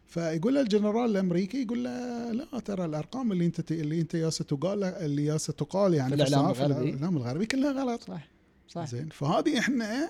فيقول 0.07 0.55
له 0.55 0.61
الجنرال 0.61 1.11
الأمريكي 1.11 1.61
يقول 1.61 1.83
له 1.83 2.31
لا 2.31 2.59
ترى 2.59 2.85
الأرقام 2.85 3.31
اللي 3.31 3.45
أنت 3.45 3.71
اللي 3.71 4.01
أنت 4.01 4.13
ياس 4.13 4.37
تقال 4.37 4.83
اللي 4.83 5.25
ياس 5.25 5.45
تقال 5.45 5.93
يعني 5.93 6.17
في 6.17 6.25
الصحافة- 6.25 6.35
الغربي. 6.35 6.89
الإعلام 6.89 7.17
الغربي 7.17 7.45
كلها 7.45 7.71
غلط. 7.71 8.03
صح 8.03 8.27
صح 8.67 8.85
زين 8.87 9.09
فهذه 9.11 9.59
إحنا 9.59 10.09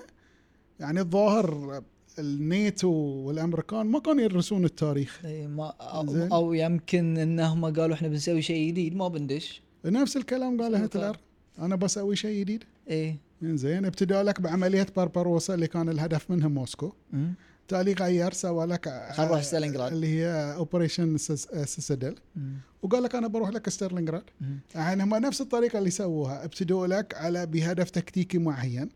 يعني 0.80 1.00
الظاهر 1.00 1.82
النيتو 2.18 2.88
والأمريكان 3.26 3.86
ما 3.86 3.98
كانوا 3.98 4.22
يدرسون 4.22 4.64
التاريخ. 4.64 5.20
إيه، 5.24 5.46
ما 5.46 5.66
أو. 5.80 6.28
أو 6.32 6.52
يمكن 6.52 7.18
إنهم 7.18 7.64
قالوا 7.64 7.94
إحنا 7.94 8.08
بنسوي 8.08 8.42
شيء 8.42 8.68
جديد 8.68 8.96
ما 8.96 9.08
بندش. 9.08 9.62
نفس 9.84 10.16
الكلام 10.16 10.62
قاله 10.62 10.78
نفس 10.78 10.96
هتلر. 10.96 11.16
أنا 11.60 11.76
بسوي 11.76 12.16
شيء 12.16 12.40
جديد؟ 12.40 12.64
إيه. 12.88 13.16
زين 13.42 13.84
ابتدى 13.84 14.22
لك 14.22 14.40
بعملية 14.40 14.86
بربروسا 14.96 15.54
اللي 15.54 15.66
كان 15.66 15.88
الهدف 15.88 16.30
منها 16.30 16.48
موسكو. 16.48 16.92
مم. 17.12 17.34
تالي 17.68 17.92
غير 17.92 18.32
سوى 18.32 18.66
لك 18.66 19.08
خل 19.12 19.24
نروح 19.24 19.42
ستالينغراد. 19.42 19.92
اللي 19.92 20.06
هي 20.06 20.54
operation 20.56 21.16
سيسدل 21.16 22.14
مم. 22.36 22.54
وقال 22.82 23.02
لك 23.02 23.14
أنا 23.14 23.28
بروح 23.28 23.50
لك 23.50 23.68
ستالينغراد. 23.68 24.22
يعني 24.74 25.02
هم 25.02 25.14
نفس 25.14 25.40
الطريقة 25.40 25.78
اللي 25.78 25.90
سووها. 25.90 26.44
ابتدوا 26.44 26.86
لك 26.86 27.14
على 27.14 27.46
بهدف 27.46 27.90
تكتيكي 27.90 28.38
معين. 28.38 28.90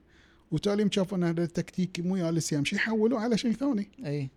وتالي 0.53 0.89
شافوا 0.93 1.19
إن 1.19 1.25
هذا 1.25 1.43
التكتيكي 1.43 2.03
مو 2.03 2.17
جالس 2.17 2.53
يمشي 2.53 2.79
حولوا 2.79 3.21
على 3.21 3.39
شيء 3.39 3.53
ثاني. 3.53 3.89
اي 4.07 4.31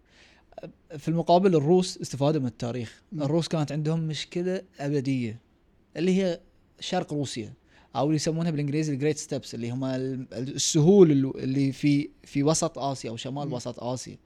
في 0.97 1.07
المقابل 1.07 1.55
الروس 1.55 2.01
استفادوا 2.01 2.41
من 2.41 2.47
التاريخ. 2.47 3.01
الروس 3.13 3.47
كانت 3.47 3.71
عندهم 3.71 3.99
مشكلة 3.99 4.61
أبدية 4.79 5.39
اللي 5.97 6.23
هي 6.23 6.39
شرق 6.79 7.13
روسيا. 7.13 7.53
أو 7.97 8.05
اللي 8.05 8.15
يسمونها 8.15 8.51
بالإنجليزي 8.51 8.93
ال 8.93 8.97
Great 8.97 9.17
Steppes 9.17 9.55
اللي 9.55 9.71
هم 9.71 9.83
ال- 9.85 10.27
السهول 10.33 11.11
اللي 11.11 11.71
في 11.71 12.09
في 12.23 12.43
وسط 12.43 12.79
آسيا 12.79 13.09
أو 13.09 13.15
شمال 13.17 13.47
مم. 13.47 13.53
وسط 13.53 13.83
آسيا 13.83 14.17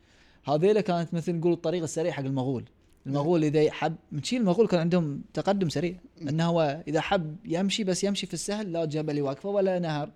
هذيلا 0.45 0.81
كانت 0.81 1.13
مثل 1.13 1.35
نقول 1.35 1.53
الطريق 1.53 1.83
السريع 1.83 2.11
حق 2.11 2.23
المغول 2.23 2.65
المغول 3.07 3.43
إذا 3.43 3.71
حب 3.71 3.95
من 4.11 4.23
شي 4.23 4.37
المغول 4.37 4.67
كان 4.67 4.79
عندهم 4.79 5.21
تقدم 5.33 5.69
سريع 5.69 5.95
إنه 6.21 6.45
هو 6.45 6.83
إذا 6.87 7.01
حب 7.01 7.35
يمشي 7.45 7.83
بس 7.83 8.03
يمشي 8.03 8.25
في 8.27 8.33
السهل 8.33 8.71
لا 8.71 8.85
جبل 8.85 9.17
يوقفه 9.17 9.49
ولا 9.49 9.79
نهر. 9.79 10.09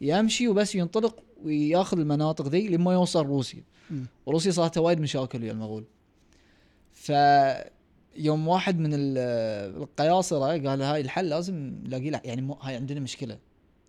يمشي 0.00 0.48
وبس 0.48 0.74
ينطلق 0.74 1.22
وياخذ 1.44 1.98
المناطق 1.98 2.48
ذي 2.48 2.68
لما 2.68 2.92
يوصل 2.92 3.26
روسيا. 3.26 3.62
وروسيا 4.26 4.50
صارت 4.50 4.78
وايد 4.78 5.00
مشاكل 5.00 5.42
ويا 5.42 5.52
المغول 5.52 5.84
ف 6.92 7.12
يوم 8.16 8.48
واحد 8.48 8.78
من 8.78 8.94
ال- 8.94 9.18
القياصرة 9.82 10.68
قال 10.68 10.82
هاي 10.82 11.00
الحل 11.00 11.28
لازم 11.28 11.54
نلاقي 11.84 12.10
له 12.10 12.20
يعني 12.24 12.56
هاي 12.62 12.74
عندنا 12.76 13.00
مشكلة. 13.00 13.38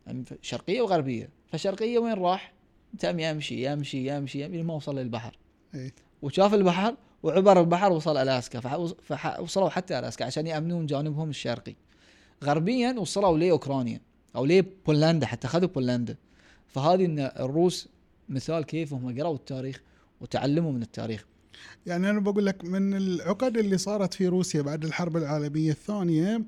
يعني 0.07 0.23
شرقية 0.41 0.81
وغربية. 0.81 1.29
فالشرقيه 1.47 1.99
وين 1.99 2.13
راح؟ 2.13 2.53
تم 2.99 3.19
يمشي 3.19 3.65
يمشي 3.71 4.07
يمشي 4.17 4.45
يمشي 4.45 4.63
ما 4.63 4.73
وصل 4.73 4.99
للبحر. 4.99 5.37
إيه. 5.75 5.93
وشاف 6.21 6.53
البحر 6.53 6.95
وعبر 7.23 7.59
البحر 7.59 7.91
وصل 7.91 8.17
ألاسكا. 8.17 8.59
فح- 8.59 8.93
فح- 9.03 9.39
وصلوا 9.39 9.69
حتى 9.69 9.99
ألاسكا 9.99 10.25
عشان 10.25 10.47
يأمنون 10.47 10.85
جانبهم 10.85 11.29
الشرقي. 11.29 11.75
غربيا 12.43 12.95
وصلوا 12.99 13.37
لاوكرانيا 13.37 14.01
أو 14.35 14.45
لبولندا 14.45 15.25
حتى 15.25 15.47
أخذوا 15.47 15.69
بولندا. 15.69 16.15
فهذه 16.67 17.05
إن 17.05 17.19
الروس 17.19 17.89
مثال 18.29 18.63
كيف 18.63 18.93
هم 18.93 19.19
قرأوا 19.19 19.35
التاريخ 19.35 19.81
وتعلموا 20.21 20.71
من 20.71 20.81
التاريخ. 20.81 21.25
يعني 21.85 22.09
أنا 22.09 22.19
بقول 22.19 22.45
لك 22.45 22.65
من 22.65 22.93
العقد 22.93 23.57
اللي 23.57 23.77
صارت 23.77 24.13
في 24.13 24.27
روسيا 24.27 24.61
بعد 24.61 24.85
الحرب 24.85 25.17
العالمية 25.17 25.71
الثانية 25.71 26.41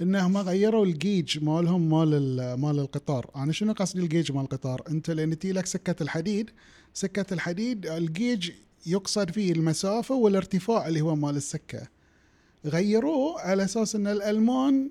انهم 0.00 0.36
غيروا 0.36 0.86
الجيج 0.86 1.44
مالهم 1.44 1.90
مال 1.90 2.14
ال- 2.14 2.60
مال 2.60 2.78
القطار، 2.78 3.30
أنا 3.36 3.52
شنو 3.52 3.72
قصدي 3.72 4.00
الجيج 4.00 4.32
مال 4.32 4.40
القطار؟ 4.42 4.82
أنت 4.88 5.10
لأن 5.10 5.38
تجي 5.38 5.52
لك 5.52 5.66
سكة 5.66 6.02
الحديد، 6.02 6.50
سكة 6.94 7.34
الحديد 7.34 7.86
الجيج 7.86 8.50
يقصد 8.86 9.30
فيه 9.30 9.52
المسافة 9.52 10.14
والارتفاع 10.14 10.88
اللي 10.88 11.00
هو 11.00 11.16
مال 11.16 11.36
السكة. 11.36 11.88
غيروه 12.66 13.40
على 13.40 13.64
أساس 13.64 13.94
إن 13.96 14.06
الألمان 14.06 14.90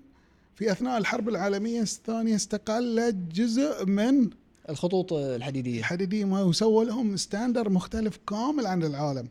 في 0.55 0.71
أثناء 0.71 0.97
الحرب 0.97 1.29
العالمية 1.29 1.81
الثانية 1.81 2.35
استقلت 2.35 3.15
جزء 3.15 3.85
من 3.85 4.29
الخطوط 4.69 5.13
الحديدية. 5.13 5.79
الحديدية 5.79 6.25
ما 6.25 6.41
وسووا 6.41 6.83
لهم 6.83 7.17
ستاندر 7.17 7.69
مختلف 7.69 8.19
كامل 8.27 8.65
عن 8.65 8.83
العالم. 8.83 9.27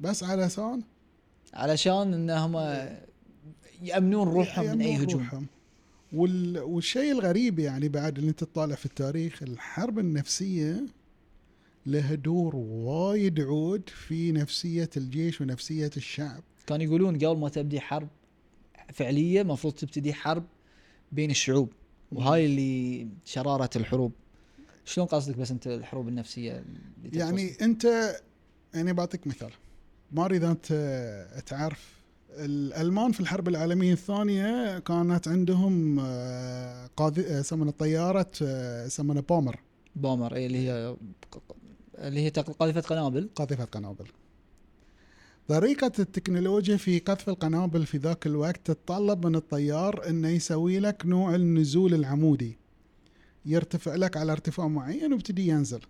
بس 0.00 0.24
على 0.24 0.46
أساس 0.46 0.80
علشان 1.54 2.14
إنهم 2.14 2.56
يأمنون 3.82 4.28
روحهم 4.28 4.64
من 4.64 4.80
أي 4.80 4.88
يأمنون 4.88 5.08
هجوم. 5.08 5.20
روحهم. 5.20 5.46
وال... 6.12 6.58
والشيء 6.58 7.12
الغريب 7.12 7.58
يعني 7.58 7.88
بعد 7.88 8.18
اللي 8.18 8.30
انت 8.30 8.44
تطالع 8.44 8.74
في 8.74 8.86
التاريخ 8.86 9.42
الحرب 9.42 9.98
النفسية 9.98 10.86
لها 11.86 12.14
دور 12.14 12.56
وايد 12.56 13.40
عود 13.40 13.88
في 13.88 14.32
نفسية 14.32 14.90
الجيش 14.96 15.40
ونفسية 15.40 15.90
الشعب. 15.96 16.42
كانوا 16.66 16.84
يقولون 16.84 17.18
قبل 17.18 17.38
ما 17.38 17.48
تبدي 17.48 17.80
حرب 17.80 18.08
فعليه 18.92 19.40
المفروض 19.40 19.74
تبتدي 19.74 20.14
حرب 20.14 20.44
بين 21.12 21.30
الشعوب 21.30 21.72
وهاي 22.12 22.46
اللي 22.46 23.08
شرارة 23.24 23.70
الحروب. 23.76 24.12
شلون 24.88 25.06
قصدك 25.06 25.36
بس 25.36 25.50
أنت 25.50 25.66
الحروب 25.66 26.08
النفسية 26.08 26.64
اللي؟ 27.02 27.18
يعني 27.18 27.56
أنت 27.62 28.14
يعني 28.74 28.92
بعطيك 28.92 29.26
مثال. 29.26 29.50
ما 30.12 30.24
اريد 30.24 30.44
أنت 30.44 30.66
تعرف 31.46 31.98
الألمان 32.30 33.12
في 33.12 33.20
الحرب 33.20 33.48
العالمية 33.48 33.92
الثانية 33.92 34.78
كانت 34.78 35.28
عندهم 35.28 36.00
آه، 36.00 36.90
قاذ 36.96 37.20
آه، 37.20 37.40
يسمونها 37.40 37.72
طيارة 37.72 38.30
آه، 38.42 38.86
يسمونها 38.86 39.22
بومر. 39.22 39.60
بومر 39.96 40.34
اي 40.34 40.46
اللي 40.46 40.58
هي 40.58 40.96
اللي 41.98 42.20
هي 42.20 42.28
قاذفة 42.30 42.80
قنابل. 42.80 43.28
قاذفة 43.34 43.64
قنابل. 43.64 44.06
طريقة 45.48 45.92
التكنولوجيا 45.98 46.76
في 46.76 46.98
قذف 46.98 47.28
القنابل 47.28 47.86
في 47.86 47.98
ذاك 47.98 48.26
الوقت 48.26 48.60
تتطلب 48.64 49.26
من 49.26 49.34
الطيار 49.34 50.08
إنه 50.08 50.28
يسوي 50.28 50.78
لك 50.78 51.06
نوع 51.06 51.34
النزول 51.34 51.94
العمودي. 51.94 52.58
يرتفع 53.48 53.94
لك 53.94 54.16
على 54.16 54.32
ارتفاع 54.32 54.68
معين 54.68 55.12
ويبتدي 55.12 55.48
ينزل. 55.48 55.80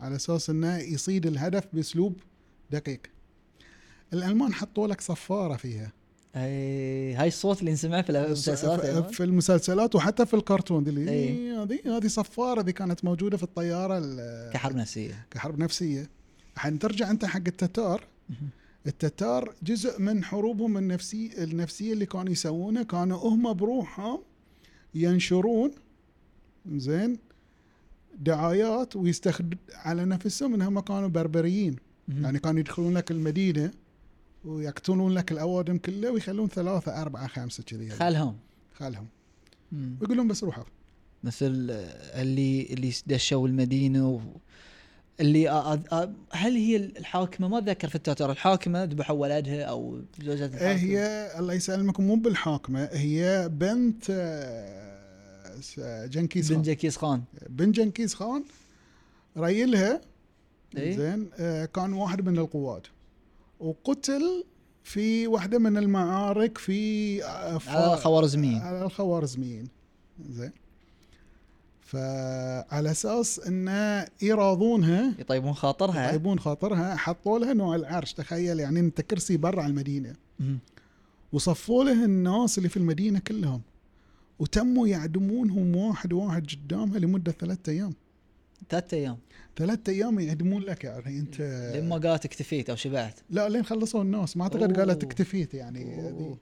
على 0.00 0.16
أساس 0.16 0.50
إنه 0.50 0.78
يصيد 0.78 1.26
الهدف 1.26 1.64
بأسلوب 1.72 2.16
دقيق. 2.70 3.00
الالمان 4.12 4.54
حطوا 4.54 4.86
لك 4.86 5.00
صفارة 5.00 5.56
فيها. 5.56 5.92
أي 6.36 7.14
هاي 7.14 7.28
الصوت 7.28 7.60
اللي 7.60 7.72
نسمعه 7.72 8.02
في 8.02 8.10
المسلسلات. 8.10 9.10
في 9.14 9.24
المسلسلات 9.24 9.94
وحتى 9.94 10.26
في 10.26 10.34
الكرتون. 10.34 10.86
اللي. 10.86 11.50
هذه 11.56 11.96
هذه 11.96 12.06
صفارة 12.06 12.62
دي 12.62 12.72
كانت 12.72 13.04
موجودة 13.04 13.36
في 13.36 13.42
الطيارة 13.42 13.98
ال- 13.98 14.52
كحرب 14.52 14.76
نفسية. 14.76 15.26
كحرب 15.30 15.58
نفسية. 15.58 16.10
الحين 16.54 16.78
ترجع 16.78 17.10
أنت 17.10 17.24
حق 17.24 17.42
التتار. 17.46 18.04
التتار 18.86 19.54
جزء 19.62 20.00
من 20.00 20.24
حروبهم 20.24 20.78
النفسي 20.78 21.30
النفسية 21.44 21.92
اللي 21.92 22.06
كانوا 22.06 22.32
يسوونها 22.32 22.82
كانوا 22.82 23.18
هم 23.18 23.52
بروحهم 23.52 24.20
ينشرون 24.94 25.70
زين 26.76 27.18
دعايات 28.18 28.96
ويستخدم 28.96 29.58
على 29.72 30.04
نفسهم 30.04 30.54
إنهم 30.54 30.80
كانوا 30.80 31.08
بربريين. 31.08 31.76
يعني 32.08 32.38
كانوا 32.38 32.60
يدخلون 32.60 32.94
لك 32.94 33.10
المدينة 33.10 33.70
ويقتلون 34.44 35.14
لك 35.14 35.32
الأوادم 35.32 35.78
كلها 35.78 36.10
ويخلون 36.10 36.48
ثلاثة 36.48 37.02
أربعة 37.02 37.26
خمسة 37.26 37.62
كذي 37.62 37.90
خالهم. 37.90 38.36
خالهم. 38.74 39.06
مم. 39.72 39.96
ويقولون 40.00 40.28
بس 40.28 40.44
روحوا. 40.44 40.64
مثل 41.24 41.46
اللي 42.14 42.62
اللي 42.62 42.92
دشوا 43.06 43.48
المدينة 43.48 44.08
و... 44.08 44.20
اللي. 45.20 45.50
آ... 45.50 45.80
آ... 45.92 46.12
هل 46.32 46.52
هي 46.52 46.76
الحاكمة؟ 46.76 47.48
ما 47.48 47.58
أتذكر 47.58 47.88
في 47.88 47.94
التتار 47.94 48.32
الحاكمة 48.32 48.84
ذبحوا 48.84 49.16
ولدها 49.16 49.62
أو 49.62 50.00
زوجة 50.22 50.60
إيه 50.60 50.76
هي 50.76 51.30
الله 51.38 51.54
يسلمك 51.54 52.00
مو 52.00 52.16
بالحاكمة 52.16 52.88
هي 52.92 53.48
بنت 53.52 54.10
جنكيز 56.10 56.48
بن 56.48 56.54
خان. 56.54 56.62
جكيز 56.62 56.96
خان. 56.96 57.22
بن 57.48 57.72
جنكيز 57.72 58.14
خان 58.14 58.44
ريلها 59.36 60.00
إيه؟ 60.76 60.96
زين 60.96 61.30
آه، 61.38 61.64
كان 61.64 61.92
واحد 61.92 62.28
من 62.28 62.38
القوات. 62.38 62.86
وقتل 63.60 64.44
في 64.84 65.26
واحدة 65.26 65.58
من 65.58 65.76
المعارك 65.76 66.58
في 66.58 67.24
آه، 67.24 67.60
على 67.66 67.94
الخوارزميين. 67.94 68.58
على 68.58 68.84
الخوارزميين. 68.84 69.68
زين. 70.30 70.52
فعلى 71.80 72.90
أساس 72.90 73.40
انه 73.40 74.06
يراضونها 74.22 75.14
يطيبون 75.18 75.54
خاطرها. 75.54 76.08
يطيبون 76.08 76.38
خاطرها 76.40 76.96
حطوا 76.96 77.38
لها 77.38 77.52
نوع 77.52 77.76
العرش. 77.76 78.12
تخيل 78.12 78.60
يعني 78.60 78.80
انت 78.80 79.00
كرسي 79.00 79.36
برا 79.36 79.66
المدينة. 79.66 80.14
مم. 80.40 80.58
وصفوا 81.32 81.84
له 81.84 82.04
الناس 82.04 82.58
اللي 82.58 82.68
في 82.68 82.76
المدينة 82.76 83.18
كلهم. 83.18 83.60
وتموا 84.38 84.88
يعدمونهم 84.88 85.76
واحد 85.76 86.12
واحد 86.12 86.46
قدامها 86.50 86.98
لمدة 86.98 87.32
ثلاثة 87.32 87.72
أيام 87.72 87.92
ثلاث 88.68 88.94
أيام 88.94 89.16
ثلاثة 89.56 89.92
أيام 89.92 90.20
يعدمون 90.20 90.62
لك 90.62 90.84
يعني 90.84 91.18
أنت 91.18 91.40
لين 91.74 91.88
ما 91.88 91.96
قالت 91.96 92.24
اكتفيت 92.24 92.70
أو 92.70 92.76
شبعت 92.76 93.20
لا 93.30 93.48
لين 93.48 93.64
خلصوا 93.64 94.02
الناس 94.02 94.36
ما 94.36 94.42
أعتقد. 94.42 94.78
قالت 94.78 95.04
اكتفيت 95.04 95.54
يعني 95.54 95.94
أوه. 96.10 96.38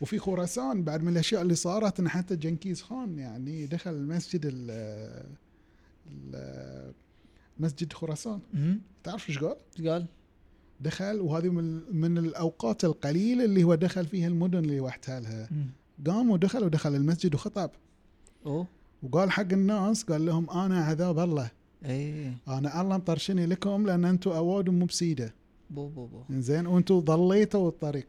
وفي 0.00 0.18
خراسان 0.18 0.82
بعد 0.84 1.02
من 1.02 1.12
الأشياء 1.12 1.42
اللي 1.42 1.54
صارت 1.54 2.00
إن 2.00 2.08
حتى 2.08 2.36
جنكيز 2.36 2.82
خان 2.82 3.18
يعني 3.18 3.66
دخل 3.66 3.90
المسجد 3.90 4.40
ال 4.46 4.70
ال- 6.12 6.92
مسجد 7.58 7.92
خراسان. 7.92 8.40
تعرف 9.04 9.28
إيش 9.28 9.38
قال؟ 9.38 9.56
إيش 9.78 9.86
قال؟ 9.86 10.06
دخل 10.80 11.20
وهذه 11.20 11.48
من 11.48 11.80
من 11.96 12.18
الأوقات 12.18 12.84
القليلة 12.84 13.44
اللي 13.44 13.64
هو 13.64 13.74
دخل 13.74 14.06
فيها 14.06 14.28
المدن 14.28 14.58
اللي 14.58 14.80
واحتلها 14.80 15.48
مم. 15.50 15.66
قام 16.06 16.30
ودخل 16.30 16.64
ودخل 16.64 16.94
المسجد 16.94 17.34
وخطب. 17.34 17.70
أوه. 18.46 18.66
وقال 19.02 19.30
حق 19.30 19.52
الناس 19.52 20.02
قال 20.02 20.26
لهم 20.26 20.50
أنا 20.50 20.84
عذاب 20.84 21.18
الله. 21.18 21.50
اي 21.84 22.32
أنا 22.48 22.80
الله 22.80 22.96
مطرشني 22.96 23.46
لكم 23.46 23.86
لأن 23.86 24.04
أنتم 24.04 24.30
أوادم 24.30 24.70
مو 24.70 24.84
بسيدة. 24.86 25.34
بو 25.70 25.88
بو 25.88 26.06
بو. 26.06 26.22
زين 26.30 26.66
وأنتم 26.66 27.00
ضليتوا 27.00 27.68
الطريق. 27.68 28.06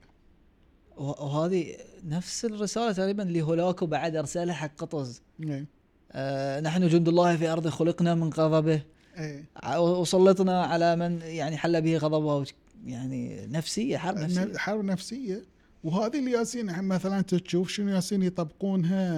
وه- 0.98 1.22
وهذه 1.24 1.76
نفس 2.06 2.46
الرسالة 2.46 2.92
تقريبا 2.92 3.24
اللي 3.24 3.42
هولاكو 3.42 3.86
بعد 3.86 4.16
أرسلها 4.16 4.54
حق 4.54 4.72
قطز. 4.78 5.22
اي 5.44 5.66
آه 6.12 6.60
نحن 6.60 6.88
جند 6.88 7.08
الله 7.08 7.38
في 7.38 7.48
أرض 7.48 7.68
خلقنا 7.68 8.16
من 8.16 8.30
غضبه. 8.30 8.82
اي 9.18 9.44
ع- 9.64 9.78
وسلطنا 9.78 10.64
على 10.64 10.96
من 10.96 11.22
يعني 11.22 11.58
حل 11.58 11.82
به 11.82 11.98
غضبه 11.98 12.46
يعني 12.86 13.48
نفسية 13.48 13.98
حرب 13.98 14.18
نفسية. 14.18 14.58
حرب 14.58 14.84
نفسية. 14.86 15.44
وهذه 15.84 16.20
اللي 16.20 16.32
ياسين 16.32 16.70
الحين 16.70 16.84
مثلا 16.84 17.22
تشوف 17.22 17.70
شنو 17.70 17.90
ياسين 17.90 18.24
يطبقونها 18.24 19.12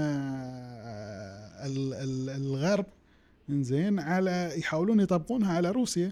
آه، 0.84 1.66
ال- 1.68 1.94
ال- 1.94 2.30
الغرب. 2.30 2.86
زين 3.50 4.00
على 4.00 4.54
يحاولون 4.60 5.00
يطبقونها 5.00 5.54
على 5.54 5.72
روسيا. 5.72 6.12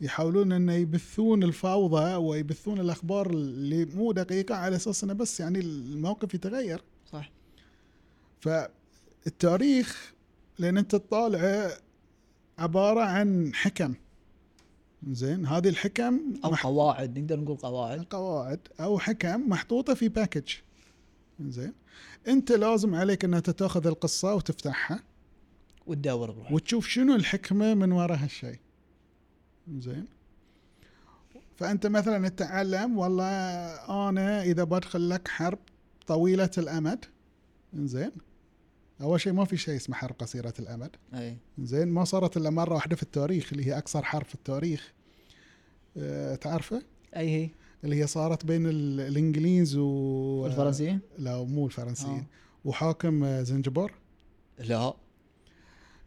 يحاولون 0.00 0.52
أن 0.52 0.68
يبثون 0.68 1.42
الفوضى 1.42 2.14
ويبثون 2.14 2.80
الأخبار 2.80 3.30
اللي 3.30 3.84
مو 3.84 4.12
دقيقة 4.12 4.54
على 4.54 4.76
أساس 4.76 5.04
إنه 5.04 5.12
بس 5.12 5.40
يعني 5.40 5.60
الموقف 5.60 6.34
يتغير. 6.34 6.82
صح. 7.12 7.30
فالتاريخ 9.24 10.12
لأن 10.58 10.78
أنت 10.78 10.96
تطالعه 10.96 11.70
عبارة 12.58 13.00
عن 13.00 13.54
حكم. 13.54 13.94
زين 15.10 15.46
هذه 15.46 15.68
الحكم 15.68 16.20
أو 16.44 16.50
مح- 16.50 16.62
قواعد 16.66 17.18
نقدر 17.18 17.40
نقول 17.40 17.56
قواعد. 17.56 18.04
قواعد 18.10 18.60
أو 18.80 18.98
حكم 18.98 19.48
محطوطة 19.48 19.94
في 19.94 20.08
باكج 20.08 20.52
زين. 21.40 21.72
أنت 22.28 22.52
لازم 22.52 22.94
عليك 22.94 23.24
ان 23.24 23.34
انت 23.34 23.50
تاخذ 23.50 23.86
القصة 23.86 24.34
وتفتحها. 24.34 25.02
وتدور 25.86 26.30
بروحك. 26.30 26.52
وتشوف 26.52 26.88
شنو 26.88 27.14
الحكمة 27.14 27.74
من 27.74 27.92
وراء 27.92 28.18
هالشيء 28.18 28.58
زين. 29.78 30.04
فأنت 31.56 31.86
مثلا 31.86 32.28
تتعلم 32.28 32.98
والله 32.98 33.24
أنا 34.08 34.42
إذا 34.42 34.64
بدخل 34.64 35.10
لك 35.10 35.28
حرب 35.28 35.58
طويلة 36.06 36.50
الأمد 36.58 37.04
زين. 37.74 38.10
أول 39.02 39.20
شيء 39.20 39.32
ما 39.32 39.44
في 39.44 39.56
شيء 39.56 39.76
اسمه 39.76 39.96
حرب 39.96 40.14
قصيرة 40.18 40.54
الأمد. 40.58 40.90
أي. 41.14 41.36
زين 41.58 41.88
ما 41.88 42.04
صارت 42.04 42.36
إلا 42.36 42.50
مرة 42.50 42.74
واحدة 42.74 42.96
في 42.96 43.02
التاريخ 43.02 43.48
اللي 43.52 43.66
هي 43.66 43.78
اقصر 43.78 44.02
حرب 44.02 44.24
في 44.26 44.34
التاريخ. 44.34 44.92
أه 45.96 46.34
تعرفه؟ 46.34 46.82
أي 47.16 47.28
هي. 47.30 47.50
اللي 47.84 47.96
هي 48.02 48.06
صارت 48.06 48.46
بين 48.46 48.66
ال- 48.66 49.00
الإنجليز 49.00 49.76
و 49.76 49.84
والفرنسيين 50.42 51.00
لا 51.18 51.44
مو 51.44 51.66
الفرنسيين. 51.66 52.18
آه. 52.18 52.26
وحاكم 52.64 53.24
آه، 53.24 53.42
زنجبار. 53.42 53.92
لا. 54.58 54.94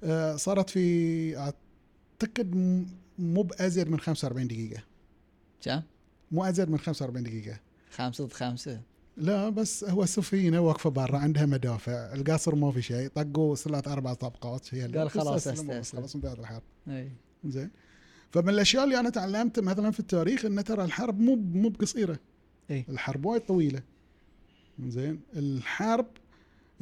آه، 0.04 0.36
صارت 0.36 0.70
في 0.70 1.38
أعتقد 1.38 2.56
مو 3.20 3.42
بأزيد 3.42 3.90
من 3.90 4.00
45 4.00 4.48
دقيقة. 4.48 4.84
كم؟ 5.62 5.82
مو 6.32 6.44
أزيد 6.46 6.70
من 6.70 6.78
45 6.80 7.24
دقيقة. 7.24 7.60
خمسة 7.92 8.26
ضد 8.26 8.34
خمسة. 8.34 8.82
لا 9.18 9.50
بس 9.50 9.84
هو 9.84 10.06
سفينة 10.06 10.60
واقفة 10.60 10.90
برا 10.90 11.18
عندها 11.18 11.46
مدافع. 11.46 12.14
القصر 12.14 12.56
ما 12.56 12.72
في 12.72 12.82
شيء. 12.82 13.08
طقوا 13.08 13.56
ثلاث 13.56 13.88
أربع 13.88 14.14
طبقات. 14.14 14.74
هي 14.74 14.88
قال 14.88 15.10
خلاص 15.10 15.48
استأسلم. 15.48 15.82
خلاص 15.84 16.16
انتهت 16.16 16.40
الحرب. 16.40 16.64
أي. 16.88 17.12
زين. 17.46 17.72
فمن 18.32 18.50
الأشياء 18.50 18.84
اللي 18.84 19.00
أنا 19.00 19.10
تعلمت 19.10 19.60
مثلا 19.60 19.92
في 19.92 20.00
التاريخ 20.00 20.46
إن 20.46 20.64
ترى 20.64 20.84
الحرب 20.84 21.20
مو 21.20 21.36
مو 21.36 21.70
بقصيرة. 21.70 22.20
أي. 22.72 22.86
الحرب 22.90 23.26
وايد 23.26 23.42
طويلة. 23.42 23.82
زين. 24.88 25.20
الحرب 25.36 26.08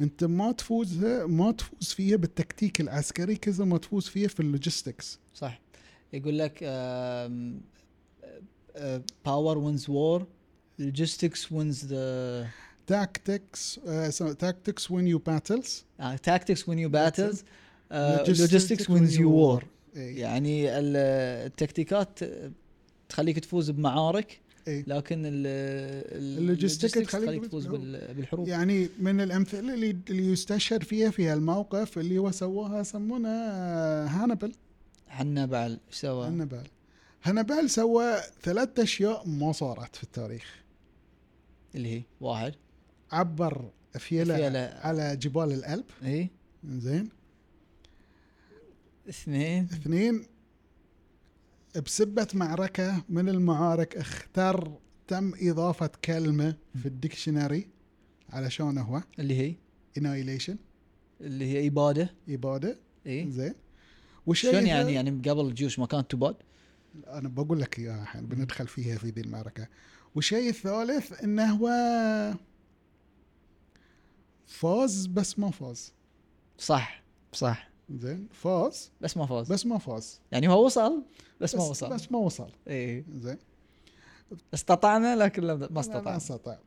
أنت 0.00 0.24
ما 0.24 0.52
تفوزها 0.52 1.26
ما 1.26 1.52
تفوز 1.52 1.88
فيها 1.88 2.16
بالتكتيك 2.16 2.80
العسكري 2.80 3.36
كذا 3.36 3.64
ما 3.64 3.78
تفوز 3.78 4.06
فيها 4.06 4.28
في 4.28 4.40
ال 4.40 4.48
logistics 4.48 5.18
صح. 5.34 5.60
يقول 6.12 6.38
لك 6.38 6.64
power 9.24 9.58
wins 9.58 9.90
war 9.90 10.26
logistics 10.78 11.50
wins 11.50 11.78
the 11.92 12.46
tactics 12.86 13.78
uh, 13.78 14.10
so 14.10 14.24
tactics 14.34 14.84
win 14.90 15.06
you 15.12 15.18
battles 15.30 15.68
uh, 16.00 16.16
tactics 16.30 16.62
win 16.68 16.78
you 16.84 16.88
battles 17.00 17.36
uh, 17.90 18.18
Logistics 18.18 18.40
logistics 18.44 18.84
win 18.88 18.94
wins 19.02 19.16
you 19.18 19.28
war. 19.28 19.62
يعني 19.96 20.78
ال- 20.78 20.96
التكتيكات 21.46 22.18
تخليك 23.08 23.38
تفوز 23.38 23.70
بمعارك 23.70 24.40
إيه. 24.68 24.84
لكن 24.86 25.26
ال- 25.26 25.32
ال- 25.32 26.38
ال 26.38 26.44
logistic 26.44 26.96
ال 26.96 26.98
logistics 26.98 27.12
تخليك 27.12 27.44
تفوز 27.46 27.66
بالحروب. 27.66 27.80
بال- 27.84 28.14
بالحروب 28.14 28.48
يعني 28.48 28.88
من 28.98 29.20
الأمثلة 29.20 29.74
اللي 29.74 29.96
اللي 30.10 30.32
يستشهد 30.32 30.82
فيها 30.82 31.10
في 31.10 31.26
هالموقف 31.28 31.98
اللي 31.98 32.18
هو 32.18 32.30
سواها 32.30 32.80
يسمونها 32.80 34.22
هانبل 34.24 34.52
حنبال 35.08 35.78
إيش 35.88 35.96
سوى؟ 36.00 36.26
هانبال 36.26 36.66
هانبال 37.22 37.70
سوى 37.70 38.14
ثلاث 38.42 38.68
أشياء 38.78 39.28
ما 39.28 39.52
صارت 39.52 39.96
في 39.96 40.02
التاريخ 40.02 40.63
اللي 41.74 41.98
هي 41.98 42.02
واحد. 42.20 42.54
عبر 43.12 43.70
فيلا, 43.98 44.36
فيلا. 44.36 44.86
على 44.86 45.16
جبال 45.16 45.52
الألب. 45.52 45.84
إي. 46.04 46.30
زين. 46.68 47.08
اثنين. 49.08 49.64
اثنين. 49.64 50.26
بسبة 51.84 52.28
معركة 52.34 53.04
من 53.08 53.28
المعارك 53.28 53.96
اختار 53.96 54.78
تم 55.08 55.32
إضافة 55.40 55.90
كلمة 56.04 56.56
في 56.82 56.86
ال 56.86 56.93
dictionary 56.93 57.68
علشان 58.30 58.78
هو. 58.78 59.02
اللي 59.18 59.34
هي؟ 59.34 59.54
Annihilation. 59.98 60.56
اللي 61.20 61.44
هي 61.44 61.66
إبادة. 61.66 62.14
إبادة. 62.28 62.78
إي. 63.06 63.30
زين. 63.30 63.54
وشيء 64.26 64.50
شلون 64.52 64.66
يعني 64.66 64.92
يعني 64.94 65.10
قبل 65.10 65.40
الجيوش 65.46 65.78
ما 65.78 65.86
كانت 65.86 66.10
تباد؟ 66.10 66.36
أنا 67.06 67.28
بقول 67.28 67.60
لك 67.60 67.78
إياها 67.78 68.02
الحين 68.02 68.26
بندخل 68.26 68.66
فيها 68.68 68.98
في 68.98 69.08
ذي 69.10 69.20
المعركة. 69.20 69.68
والشيء 70.14 70.48
الثالث 70.48 71.22
إنه 71.24 71.44
هو 71.52 71.68
فاز 74.46 75.06
بس 75.06 75.38
ما 75.38 75.50
فاز. 75.50 75.92
صح 76.58 77.02
صح. 77.32 77.70
زين 77.90 78.28
فاز 78.32 78.90
بس 79.00 79.16
ما 79.16 79.26
فاز. 79.26 79.52
بس 79.52 79.66
ما 79.66 79.78
فاز. 79.78 80.20
يعني 80.32 80.48
هو 80.48 80.64
وصل 80.66 81.02
بس, 81.40 81.54
ما 81.54 81.60
بس, 81.62 81.70
وصل. 81.70 81.90
بس 81.94 82.12
ما 82.12 82.18
وصل. 82.18 82.50
اي 82.68 83.04
زين. 83.16 83.38
استطعنا 84.54 85.16
لكن 85.16 85.42
لم- 85.42 85.58
ما 85.60 85.68
ما 85.70 85.80
استطعنا. 85.80 86.16
استطاع 86.16 86.58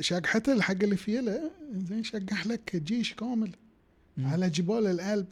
شقحته 0.00 0.52
الحق 0.52 0.82
اللي 0.82 0.96
فيه 0.96 1.20
له. 1.20 1.50
زين 1.72 2.02
شقح 2.04 2.46
لك 2.46 2.76
جيش 2.76 3.14
كامل 3.14 3.50
مم. 4.16 4.26
على 4.26 4.50
جبال 4.50 4.86
الألب. 4.86 5.26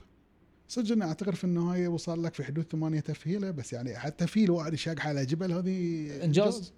صدق 0.69 0.93
انه 0.93 1.07
أعتقد 1.07 1.35
في 1.35 1.45
النهاية 1.45 1.89
وصل 1.89 2.25
لك 2.25 2.35
في 2.35 2.45
حدود 2.45 2.65
ثمانية 2.73 3.01
فيله 3.01 3.51
بس 3.51 3.73
يعني 3.73 3.99
حتى 3.99 4.27
فيل 4.27 4.51
واحد 4.51 4.75
يشقح 4.75 5.07
على 5.07 5.27
جبل 5.27 5.53
هذه 5.53 6.09
إنجاز. 6.25 6.73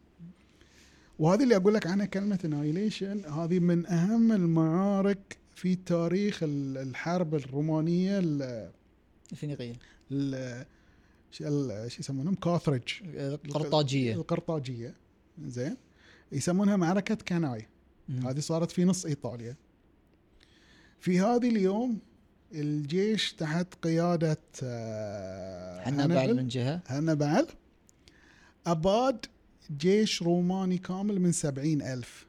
وهذه 1.18 1.42
اللي 1.42 1.56
أقول 1.56 1.74
لك 1.74 1.86
عنها 1.86 2.06
كلمة 2.06 2.38
annihilation 2.44 3.24
هذه 3.24 3.58
من 3.58 3.86
أهم 3.86 4.32
المعارك 4.32 5.36
في 5.54 5.74
تاريخ 5.76 6.42
ال- 6.42 6.78
الحرب 6.78 7.34
الرومانية 7.34 8.18
ال- 8.18 8.70
الفينيقيه 9.32 9.74
ال- 10.12 10.64
شو 11.30 11.44
يسمونهم؟ 12.00 12.34
كاثرج 12.34 12.82
القرطاجية. 13.14 14.14
القرطاجية. 14.14 14.94
زين؟ 15.46 15.76
يسمونها 16.32 16.76
معركة 16.76 17.14
كاناي. 17.14 17.66
هذه 18.08 18.40
صارت 18.40 18.70
في 18.70 18.84
نص 18.84 19.06
إيطاليا. 19.06 19.56
في 21.00 21.20
هذه 21.20 21.48
اليوم 21.48 21.98
الجيش 22.52 23.32
تحت 23.32 23.74
قيادة 23.82 24.38
آه، 24.62 25.80
حنا 25.80 26.06
بعد 26.06 26.30
من 26.30 26.48
جهة. 26.48 26.80
هنبال. 26.86 27.46
أباد 28.66 29.26
جيش 29.70 30.22
روماني 30.22 30.78
كامل 30.78 31.20
من 31.20 31.32
سبعين 31.32 31.82
ألف. 31.82 32.26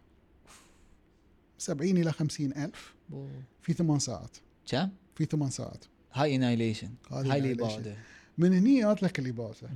سبعين 1.58 1.98
إلى 1.98 2.12
خمسين 2.12 2.52
ألف. 2.52 2.96
بو. 3.10 3.28
في 3.62 3.74
ثمان 3.74 4.00
ساعات. 4.00 4.38
كم؟ 4.66 4.90
في 5.16 5.26
ثمان 5.26 5.50
ساعات. 5.50 5.86
هاي 6.14 6.36
annihilation 6.36 6.90
هاي. 7.12 7.40
الاباده 7.40 7.96
من 8.38 8.54
هني 8.54 8.82
جات 8.82 9.04
لك 9.04 9.20
الإبادة 9.20 9.70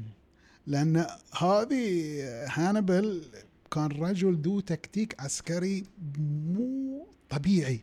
لأن 0.68 1.06
هذه 1.38 2.20
هانبل 2.48 3.24
كان 3.72 3.88
رجل 3.88 4.36
ذو 4.36 4.60
تكتيك 4.60 5.22
عسكري 5.22 5.84
مو 6.18 7.08
طبيعي. 7.30 7.80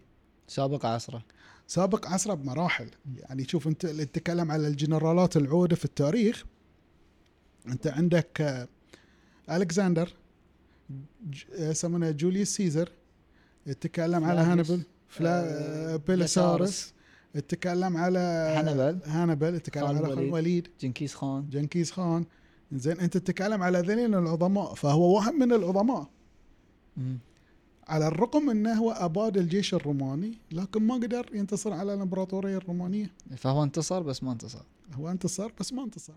سابق 0.48 0.86
عصره. 0.86 1.24
سابق 1.66 2.06
عصره 2.06 2.34
بمراحل. 2.34 2.90
يعني 3.16 3.48
شوف 3.48 3.68
أنت 3.68 3.84
اللي 3.84 4.04
تتكلم 4.04 4.50
على 4.50 4.68
الجنرالات 4.68 5.36
العودة 5.36 5.76
في 5.76 5.84
التاريخ 5.84 6.44
أنت 7.66 7.86
عندك 7.86 8.68
ألكسندر 9.50 10.14
آه، 11.58 11.70
يسمونه 11.70 12.10
جوليوس 12.10 12.48
سيزر 12.48 12.92
يتكلم 13.66 14.24
على. 14.24 14.40
هانبل 14.40 14.82
فلا 15.08 15.44
آه، 15.94 15.96
بيلسارس 15.96 16.92
يتكلم 17.34 17.96
على 17.96 18.18
هانبل. 18.18 18.98
هانبل 19.06 19.54
يتكلم 19.54 19.84
على 19.84 19.98
خالد 19.98 20.10
الوليد. 20.10 20.28
الوليد 20.28 20.68
جنكيز 20.80 21.14
خان 21.14 21.48
جنكيز 21.50 21.90
خان 21.90 22.24
زين 22.72 23.00
أنت 23.00 23.16
تتكلم 23.16 23.62
على 23.62 23.78
ذلين 23.78 24.14
العظماء 24.14 24.74
فهو 24.74 25.16
واحد 25.16 25.32
من 25.32 25.52
العظماء 25.52 26.08
مم. 26.96 27.18
على 27.88 28.08
الرغم 28.08 28.50
أنه 28.50 28.72
هو 28.72 28.90
أباد 28.90 29.36
الجيش 29.36 29.74
الروماني 29.74 30.38
لكن 30.52 30.82
ما 30.82 30.94
قدر 30.94 31.30
ينتصر 31.34 31.72
على 31.72 31.94
الإمبراطورية 31.94 32.56
الرومانية 32.56 33.10
فهو 33.36 33.62
انتصر 33.62 34.02
بس 34.02 34.22
ما 34.22 34.32
انتصر 34.32 34.62
هو 34.94 35.10
انتصر 35.10 35.52
بس 35.60 35.72
ما 35.72 35.84
انتصر 35.84 36.12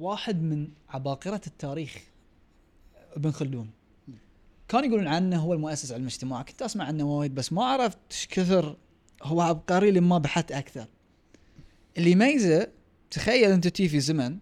واحد 0.00 0.42
من 0.42 0.68
عباقرة 0.88 1.40
التاريخ 1.46 2.02
ابن 3.16 3.30
خلدون. 3.30 3.70
كان 4.68 4.84
يقولون 4.84 5.06
عنه 5.06 5.36
هو 5.36 5.54
المؤسس 5.54 5.92
علم 5.92 6.02
الاجتماع. 6.02 6.42
كنت 6.42 6.62
أسمع 6.62 6.84
عنه 6.84 7.04
وايد 7.04 7.34
بس 7.34 7.52
ما 7.52 7.64
عرفت 7.64 7.98
إيش 8.10 8.26
كثر 8.26 8.76
هو 9.22 9.40
عبقري 9.40 9.90
لما 9.90 10.18
بحثت 10.18 10.52
أكثر. 10.52 10.86
اللي 11.98 12.10
يميزه 12.10 12.68
تخيل 13.10 13.50
أنت 13.50 13.68
تي 13.68 13.88
في 13.88 14.00
زمن 14.00 14.38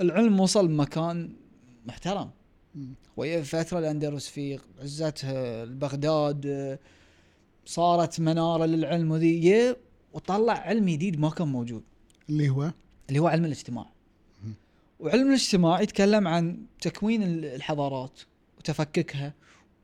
العلم 0.00 0.40
وصل 0.40 0.70
مكان 0.70 1.32
محترم. 1.86 2.30
وهي 3.16 3.44
فترة 3.44 3.78
الأندلس 3.78 4.28
في 4.28 4.58
عزتها 4.80 5.64
بغداد 5.64 6.78
صارت 7.66 8.20
منارة 8.20 8.64
للعلم 8.64 9.10
وذي 9.10 9.74
وطلع 10.12 10.52
علم 10.52 10.88
جديد 10.88 11.20
ما 11.20 11.30
كان 11.30 11.48
موجود. 11.48 11.82
اللي 12.28 12.48
هو؟ 12.48 12.72
اللي 13.08 13.18
هو 13.18 13.26
علم 13.26 13.44
الاجتماع. 13.44 13.97
وعلم 15.00 15.28
الاجتماع 15.28 15.80
يتكلم 15.80 16.28
عن 16.28 16.66
تكوين 16.80 17.22
ال- 17.22 17.44
الحضارات 17.44 18.20
وتفككها 18.58 19.34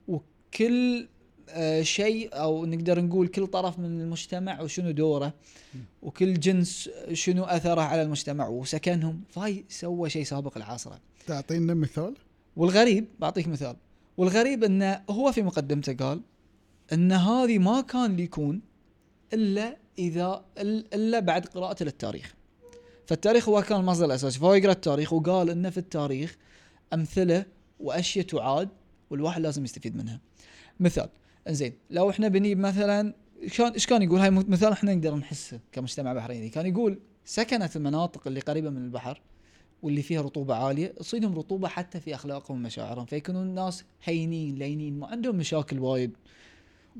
وكل 0.09 1.09
آه، 1.48 1.83
شيء 1.83 2.29
أو 2.33 2.66
نقدر 2.66 3.00
نقول 3.00 3.29
كل 3.29 3.46
طرف 3.46 3.79
من 3.79 4.00
المجتمع 4.00 4.61
وشنو 4.61 4.90
دوره 4.90 5.35
وكل 6.03 6.40
جنس 6.40 6.90
شنو 7.12 7.44
أثره 7.44 7.81
على 7.81 8.03
المجتمع 8.03 8.48
وسكنهم. 8.48 9.20
فهاي 9.31 9.64
سوى 9.68 10.11
شيء 10.11 10.24
سابق 10.24 10.57
العصره 10.57 11.00
تعطينا 11.27 11.74
مثال؟ 11.74 12.14
والغريب 12.57 13.07
بعطيك 13.18 13.48
مثال. 13.48 13.77
والغريب 14.16 14.64
انه 14.64 15.03
هو 15.11 15.33
في 15.33 15.42
مقدمته 15.42 15.92
قال 15.94 16.20
أن 16.92 17.12
هذه 17.12 17.59
ما 17.59 17.81
كان 17.81 18.16
ليكون 18.16 18.61
إلا 19.33 19.77
إذا 19.98 20.44
إلا 20.94 21.20
بعد 21.20 21.46
قراءته 21.46 21.85
للتاريخ. 21.85 22.35
فالتاريخ 23.07 23.49
هو 23.49 23.62
كان 23.62 23.81
المصدر 23.81 24.05
الأساسي. 24.05 24.38
فهو 24.38 24.55
يقرأ 24.55 24.73
التاريخ 24.73 25.12
وقال 25.12 25.51
ان 25.51 25.71
في 25.71 25.79
التاريخ 25.79 26.37
أمثلة 26.95 27.45
وأشياء 27.81 28.27
تعاد 28.27 28.69
والواحد 29.11 29.40
لازم 29.40 29.64
يستفيد 29.64 29.97
منها. 29.97 30.21
مثال 30.81 31.09
زين 31.49 31.73
لو 31.90 32.11
إحنا 32.11 32.29
بنجيب 32.29 32.59
مثلا 32.59 33.14
كان 33.57 33.73
إيش 33.73 33.87
كان 33.87 34.03
يقول؟ 34.03 34.21
هاي 34.21 34.31
مثال 34.31 34.73
إحنا 34.73 34.95
نقدر 34.95 35.14
نحسه 35.14 35.61
كمجتمع 35.73 36.12
بحريني. 36.12 36.49
كان 36.49 36.67
يقول 36.67 36.99
سكنت 37.25 37.77
المناطق 37.77 38.27
اللي 38.27 38.40
قريبة 38.40 38.71
من 38.71 38.85
البحر 38.85 39.21
واللي 39.83 40.03
فيها 40.03 40.23
رطوبة 40.23 40.55
عالية 40.55 40.87
تصيدهم 40.87 41.35
رطوبة 41.35 41.69
حتى 41.69 42.01
في 42.01 42.14
أخلاقهم 42.14 42.57
ومشاعرهم 42.57 43.07
فيكونون 43.07 43.43
الناس 43.43 43.85
هينين 44.05 44.55
لينين 44.55 44.99
ما 44.99 45.07
عندهم 45.07 45.37
مشاكل 45.37 45.79
وايد. 45.79 46.17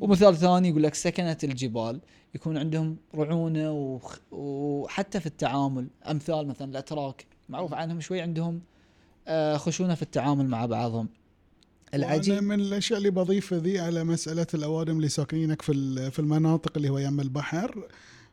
ومثال 0.01 0.37
ثاني 0.37 0.69
يقول 0.69 0.83
لك 0.83 0.95
سكنت 0.95 1.45
الجبال 1.45 2.01
يكون 2.35 2.59
عندهم 2.59 2.97
رعونة 3.15 3.73
وخ- 3.73 4.19
وحتى 4.33 5.21
في 5.21 5.27
التعامل 5.27 5.87
أمثال 6.11 6.47
مثلا 6.49 6.71
الأتراك 6.71 7.27
معروف 7.49 7.75
عنهم 7.75 8.01
شوي 8.01 8.21
عندهم 8.21 8.61
آه، 9.29 9.57
خشونة 9.57 9.95
في 9.95 10.03
التعامل 10.03 10.47
مع 10.49 10.67
بعضهم. 10.67 11.09
العجيب 11.95 12.43
من 12.43 12.61
الأشياء 12.61 12.99
اللي 12.99 13.11
بضيفها 13.11 13.59
ذي 13.59 13.79
على 13.81 14.05
مسألة 14.05 14.47
الأوادم 14.55 14.97
اللي 14.97 15.09
ساكنينك 15.09 15.63
في 15.63 16.11
في 16.11 16.19
المناطق 16.19 16.73
اللي 16.77 16.89
هو 16.89 16.99
يم 16.99 17.21
البحر. 17.21 17.89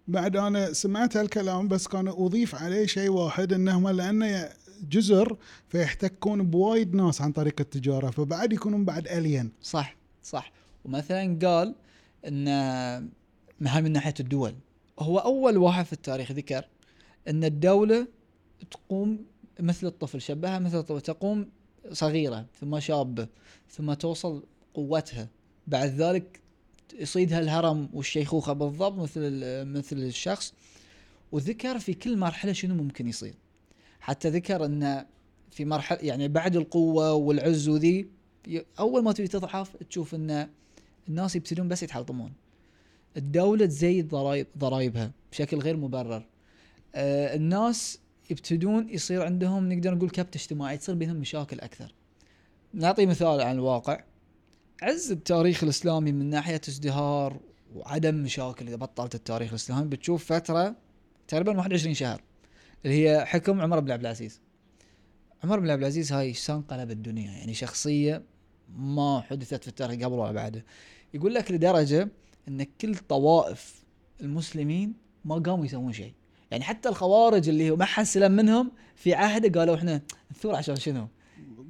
بعد 0.08 0.36
أنا 0.38 0.74
سمعت 0.74 1.18
هالكلام 1.18 1.68
بس 1.68 1.88
كان 1.88 2.08
أضيف 2.08 2.56
عليه 2.56 2.86
شيء 2.86 3.10
واحد 3.10 3.54
انهم 3.54 3.90
لأنه 3.90 4.50
جزر 4.90 5.38
فيحتكون 5.70 6.50
بوايد 6.50 6.96
ناس 6.96 7.22
عن 7.22 7.32
طريق 7.32 7.56
التجارة 7.60 8.10
فبعد 8.10 8.54
يكونون 8.54 8.86
بعد 8.86 9.08
الين 9.08 9.52
صح 9.62 9.96
صح. 10.24 10.52
ومثلا 10.86 11.40
قال 11.44 11.76
إن 12.28 12.48
هاي 13.68 13.82
من 13.82 13.92
ناحية 13.92 14.14
الدول. 14.20 14.56
هو 15.00 15.18
أول 15.18 15.58
واحد 15.58 15.86
في 15.86 15.94
التاريخ 15.94 16.32
ذكر 16.32 16.66
إن 17.28 17.44
الدولة 17.44 18.08
تقوم 18.72 19.26
مثل 19.60 19.88
الطفل 19.88 20.22
شبهها 20.22 20.60
مثل 20.60 20.80
الطفل 20.80 21.02
تقوم 21.02 21.50
صغيرة 21.92 22.46
ثم 22.60 22.80
شابة 22.80 23.28
ثم 23.70 23.94
توصل 23.94 24.44
قوتها. 24.74 25.28
بعد 25.68 25.90
ذلك 25.90 26.40
يصيدها 27.00 27.40
الهرم 27.40 27.90
والشيخوخة 27.94 28.54
بالضبط 28.54 28.98
مثل 28.98 29.22
مثل 29.66 29.98
الشخص. 29.98 30.54
وذكر 31.32 31.80
في 31.80 31.94
كل 31.94 32.18
مرحلة 32.18 32.54
شنو 32.54 32.76
ممكن 32.76 33.08
يصير. 33.08 33.36
حتى 34.00 34.30
ذكر 34.30 34.66
إن 34.66 35.06
في 35.52 35.66
مرحلة 35.66 36.00
يعني 36.02 36.28
بعد 36.28 36.56
القوة 36.56 37.14
والعز 37.14 37.70
وذي 37.70 38.08
أول 38.80 39.04
ما 39.04 39.12
تبي 39.12 39.28
تضعف 39.28 39.78
تشوف 39.78 40.16
إن 40.16 40.50
الناس 41.10 41.36
يبتدون 41.36 41.68
بس 41.68 41.84
يتحطمون 41.84 42.34
الدولة 43.18 43.66
تزيد 43.66 44.08
ضرايب 44.08 44.48
ضرايبها 44.58 45.12
بشكل 45.32 45.58
غير 45.58 45.78
مبرر. 45.78 46.26
آه 46.96 47.36
الناس 47.36 48.00
يبتدون 48.30 48.90
يصير 48.90 49.26
عندهم 49.26 49.74
نقدر 49.74 49.96
نقول 49.96 50.10
كبت 50.10 50.36
اجتماعي 50.36 50.78
تصير 50.78 50.96
بينهم 50.96 51.16
مشاكل 51.16 51.60
أكثر. 51.60 51.94
نعطي 52.74 53.06
مثال 53.06 53.42
عن 53.42 53.56
الواقع. 53.56 54.04
عز 54.82 55.12
التاريخ 55.12 55.64
الإسلامي 55.64 56.12
من 56.12 56.30
ناحية 56.30 56.62
ازدهار 56.70 57.40
وعدم 57.76 58.16
مشاكل 58.16 58.68
إذا 58.68 58.76
بطلت 58.76 59.16
التاريخ 59.16 59.50
الإسلامي 59.50 59.88
بتشوف 59.88 60.26
فترة 60.26 60.76
تقريبا 61.28 61.58
21 61.58 61.94
شهر 61.94 62.22
اللي 62.86 63.10
هي 63.10 63.26
حكم 63.26 63.62
عمر 63.62 63.80
بن 63.80 63.92
عبد 63.92 64.02
العزيز. 64.02 64.42
عمر 65.44 65.60
بن 65.60 65.70
عبد 65.70 65.82
العزيز 65.82 66.14
هاي 66.14 66.34
شلون 66.34 66.62
قلب 66.62 66.92
الدنيا؟ 66.92 67.32
يعني 67.32 67.54
شخصية 67.54 68.24
ما 68.76 69.22
حدثت 69.30 69.64
في 69.64 69.68
التاريخ 69.68 70.06
قبل 70.06 70.14
ولا 70.14 70.32
بعده. 70.32 70.66
يقول 71.14 71.34
لك 71.34 71.52
لدرجة 71.52 72.10
إن 72.48 72.64
كل 72.82 72.96
طوائف 72.96 73.84
المسلمين 74.22 74.94
ما 75.26 75.36
قاموا 75.36 75.66
يسوون 75.66 75.94
شيء. 75.94 76.14
يعني 76.52 76.64
حتى 76.64 76.90
الخوارج 76.90 77.50
اللي 77.50 77.72
هو 77.72 77.76
ما 77.76 77.86
حد 77.86 78.06
سلم 78.06 78.32
منهم 78.32 78.72
في 78.96 79.14
عهده 79.14 79.60
قالوا 79.60 79.76
إحنا 79.76 80.02
نثور 80.32 80.56
عشان 80.56 80.76
شنو؟ 80.76 81.08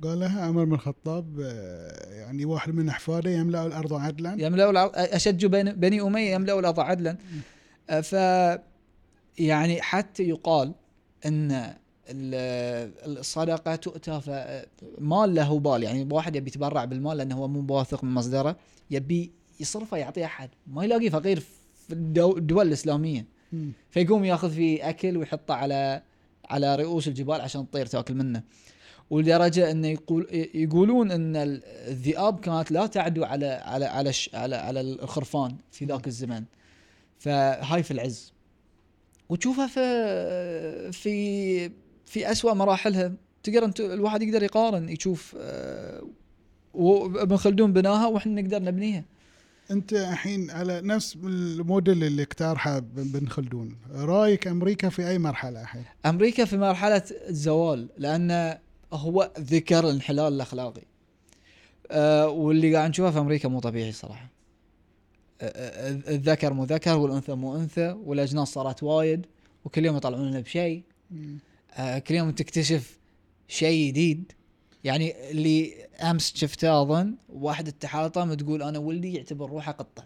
قالها 0.03 0.45
عمر 0.45 0.65
بن 0.65 0.73
الخطاب 0.73 1.39
آه، 1.39 2.13
يعني 2.13 2.45
واحد 2.45 2.73
من 2.73 2.89
أحفاده 2.89 3.29
يملأ 3.31 3.65
الأرض 3.65 3.93
عدلا. 3.93 4.35
يملأوا 4.39 4.71
الأرض 4.71 4.91
اشج 4.95 5.45
بني, 5.45 6.01
أمية 6.01 6.33
يملأوا 6.33 6.59
الأرض 6.59 6.79
عدلا. 6.79 7.17
آه، 7.89 8.01
ف 8.01 8.13
يعني 9.37 9.81
حتى 9.81 10.23
يقال 10.23 10.73
إن 11.25 11.73
الصدقة 12.13 13.75
تؤتى 13.75 14.21
فمال 14.21 15.35
له 15.35 15.59
بال. 15.59 15.83
يعني 15.83 16.07
واحد 16.11 16.35
يبي 16.35 16.47
يتبرع 16.49 16.85
بالمال 16.85 17.17
لأنه 17.17 17.35
هو 17.35 17.47
مو 17.47 17.75
واثق 17.75 18.03
من 18.03 18.13
مصدره 18.13 18.55
يبي 18.91 19.31
يصرفه 19.59 19.97
يعطيه 19.97 20.25
أحد. 20.25 20.49
ما 20.67 20.83
يلاقي 20.83 21.09
فقير 21.09 21.39
في 21.39 21.93
الدو- 21.93 22.37
الدول 22.37 22.67
الإسلامية. 22.67 23.25
مم. 23.53 23.71
فيقوم 23.89 24.25
يأخذ 24.25 24.51
فيه 24.51 24.89
أكل 24.89 25.17
ويحطه 25.17 25.53
على 25.53 26.01
على 26.49 26.75
رؤوس 26.75 27.07
الجبال 27.07 27.41
عشان 27.41 27.61
الطير 27.61 27.85
تأكل 27.85 28.13
منه. 28.13 28.43
ولدرجة 29.09 29.71
انه 29.71 29.87
يقول 29.87 30.27
يقولون 30.53 31.11
إن 31.11 31.35
ال- 31.35 31.61
الذئاب 31.65 32.39
كانت 32.39 32.71
لا 32.71 32.85
تعدو 32.85 33.23
على 33.23 33.45
على 33.45 33.85
على 33.85 34.11
على, 34.33 34.55
على 34.55 34.81
الخرفان 34.81 35.55
في 35.71 35.85
ذاك 35.85 36.07
الزمان 36.07 36.45
فهاي 37.19 37.83
في 37.83 37.91
العز. 37.91 38.33
وتشوفها 39.29 39.67
في 39.67 40.91
في 40.91 41.71
في 42.11 42.31
أسوأ 42.31 42.53
مراحلها. 42.53 43.13
تقدر 43.43 43.65
انت 43.65 43.79
الواحد 43.79 44.21
يقدر 44.21 44.43
يقارن 44.43 44.89
يشوف 44.89 45.35
آه، 45.39 46.03
وابن 46.73 47.37
خلدون 47.37 47.73
بناها 47.73 48.07
وإحنا 48.07 48.41
نقدر 48.41 48.63
نبنيها. 48.63 49.03
أنت 49.71 49.93
الحين 49.93 50.51
على 50.51 50.81
نفس 50.81 51.15
الموديل 51.15 52.03
اللي 52.03 52.23
اقترحه 52.23 52.79
بن 52.79 53.27
خلدون 53.27 53.75
رأيك 53.91 54.47
أمريكا 54.47 54.89
في 54.89 55.09
أي 55.09 55.17
مرحلة 55.17 55.61
الحين؟ 55.61 55.83
أمريكا 56.05 56.45
في 56.45 56.57
مرحلة 56.57 57.03
الزوال 57.29 57.87
لأن 57.97 58.57
هو 58.93 59.31
ذكر 59.39 59.79
الانحلال 59.79 60.33
الأخلاقي. 60.33 60.83
أه 61.91 62.27
واللي 62.27 62.75
قاعد 62.75 62.89
نشوفه 62.89 63.11
في 63.11 63.19
أمريكا 63.19 63.49
مو 63.49 63.59
طبيعي 63.59 63.91
صراحة. 63.91 64.29
أه، 65.41 65.45
أه، 65.45 66.15
الذكر 66.15 66.53
مو 66.53 66.63
ذكر 66.63 66.97
والأنثى 66.97 67.33
مو 67.33 67.55
أنثى 67.55 67.95
والأجناس 68.05 68.47
صارت 68.47 68.83
وايد 68.83 69.25
وكل 69.65 69.85
يوم 69.85 69.97
يطلعون 69.97 70.29
لنا 70.29 70.39
بشيء 70.39 70.83
كل 71.77 72.15
يوم 72.15 72.31
تكتشف 72.31 72.97
شيء 73.47 73.87
جديد. 73.87 74.31
يعني 74.83 75.31
اللي 75.31 75.73
أمس 76.01 76.33
شفته 76.35 76.81
أظن 76.81 77.15
واحد 77.33 77.67
التحالطم 77.67 78.33
تقول 78.33 78.63
أنا 78.63 78.79
ولدي 78.79 79.13
يعتبر 79.13 79.49
روحه 79.49 79.71
قطة. 79.71 80.05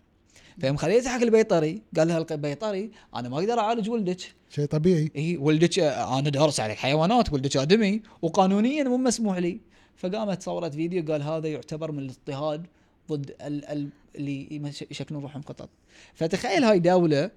فيوم 0.59 0.77
خليته 0.77 1.09
حق 1.09 1.21
البيطري 1.21 1.81
قال 1.97 2.07
لها 2.07 2.25
البيطري 2.31 2.91
أنا 3.15 3.29
ما 3.29 3.37
أقدر 3.37 3.59
أعالج 3.59 3.89
ولدك. 3.89 4.19
شيء 4.49 4.65
طبيعي. 4.65 5.11
اي 5.15 5.37
ولدك 5.37 5.79
آه، 5.79 6.19
أنا 6.19 6.29
دارس 6.29 6.59
على 6.59 6.75
حيوانات 6.75 7.33
ولدك 7.33 7.57
آدمي 7.57 8.01
وقانونيا 8.21 8.83
مو 8.83 8.97
مسموح 8.97 9.37
لي. 9.37 9.59
فقامت 9.97 10.41
صورت 10.41 10.73
فيديو 10.73 11.05
قال 11.11 11.21
هذا 11.23 11.47
يعتبر 11.47 11.91
من 11.91 11.99
الاضطهاد 11.99 12.65
ضد 13.11 13.35
ال 13.41 13.65
ال 13.65 13.89
اللي 14.15 14.71
يشكلون 14.91 15.21
روحهم 15.21 15.41
قطط. 15.41 15.69
فتخيل 16.13 16.63
هاي 16.63 16.79
دولة 16.79 17.31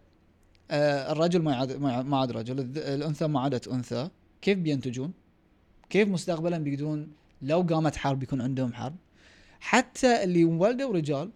الرجل 0.71 1.43
ما 1.43 1.57
عاد 1.57 1.73
ما 1.81 2.17
عاد- 2.19 2.33
رجل 2.33 2.61
الأنثى 2.77 3.27
ما 3.27 3.41
عادت 3.41 3.69
أنثى. 3.69 4.09
كيف 4.43 4.59
بينتجون؟ 4.59 5.13
كيف 5.91 6.09
مستقبلا 6.09 6.59
بيقدرون؟ 6.59 7.09
لو 7.43 7.61
قامت 7.63 7.97
حرب 7.97 8.23
يكون 8.23 8.41
عندهم 8.41 8.73
حرب. 8.73 8.95
حتى 9.61 10.25
اللي 10.25 10.45
ولدوا 10.45 10.93
رجال 10.93 11.31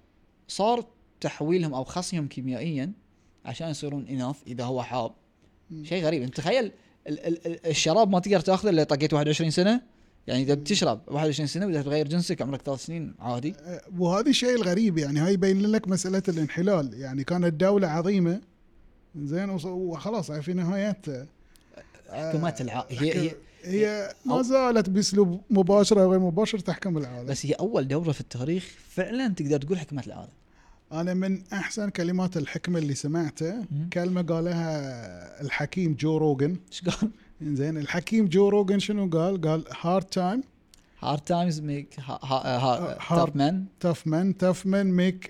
صار 0.49 0.85
تحويلهم 1.21 1.75
أو 1.75 1.85
خصيهم 1.85 2.29
كيميائيا 2.29 2.93
عشان 3.45 3.69
يصيرون 3.69 4.07
إناث 4.09 4.37
إذا 4.47 4.65
هو 4.65 4.83
حاب. 4.83 5.13
شيء 5.83 6.05
غريب. 6.05 6.23
أنت 6.23 6.37
تخيل 6.37 6.65
ال- 6.65 7.27
ال- 7.27 7.47
ال- 7.47 7.67
الشراب 7.67 8.11
ما 8.11 8.19
تقدر 8.19 8.41
تأخذه 8.41 8.71
إلا 8.71 8.85
طقيت 8.85 9.13
21 9.15 9.51
سنة. 9.51 9.81
يعني 10.27 10.43
إذا 10.43 10.55
بتشرب 10.55 11.01
21 11.07 11.47
سنة 11.47 11.67
واذا 11.67 11.83
تغير 11.83 12.09
جنسك 12.09 12.43
عمرك 12.43 12.63
ثلاث 12.63 12.85
سنين 12.85 13.15
عادي. 13.21 13.55
أه، 13.61 13.81
وهذا 13.99 14.31
الشيء 14.31 14.55
الغريب 14.57 14.99
يعني. 14.99 15.21
هاي 15.21 15.33
يبين 15.33 15.61
لك 15.67 15.89
مسألة 15.89 16.23
الانحلال. 16.29 16.95
يعني 16.95 17.25
كانت 17.25 17.55
دولة 17.55 17.89
عظيمة 17.89 18.41
زين 19.17 19.51
وخلاص 19.65 20.33
في 20.33 20.53
نهايتها 20.53 21.27
حكومات 22.11 22.61
الع... 22.61 22.87
هي 22.91 23.15
هي 23.15 23.35
هي 23.65 24.15
ما 24.27 24.43
زالت 24.43 24.91
بأسلوب 24.91 25.41
مباشر 25.51 26.03
أو 26.03 26.11
غير 26.11 26.21
مباشر 26.21 26.59
تحكم 26.59 26.99
العالم. 26.99 27.27
بس 27.27 27.47
هي 27.47 27.53
أول 27.53 27.89
دورة 27.89 28.13
في 28.13 28.21
التاريخ 28.21 28.75
فعلا 28.89 29.29
تقدر 29.29 29.61
تقول 29.61 29.79
حكمت 29.79 30.07
العالم. 30.07 30.33
أنا 30.93 31.15
من 31.15 31.43
أحسن 31.53 31.89
كلمات 31.89 32.37
الحكمة 32.37 32.79
اللي 32.79 32.95
سمعته 32.95 33.55
مم. 33.55 33.89
كلمة 33.93 34.23
قالها 34.23 35.43
الحكيم 35.43 35.95
جو 35.95 36.17
روجن 36.17 36.57
إيش 36.73 36.83
قال؟ 36.83 37.11
زين 37.43 37.77
الحكيم 37.77 38.27
جو 38.27 38.49
روجن 38.49 38.79
شنو 38.79 39.11
قال؟ 39.11 39.41
قال 39.41 39.65
hard 39.81 40.05
time 40.05 40.43
hard 41.01 41.21
times 41.21 41.61
make 41.61 41.97
hard 41.99 43.37
men 43.37 43.67
tough 43.85 44.07
men. 44.07 44.45
tough 44.45 44.65
men. 44.65 44.87
Make 45.01 45.29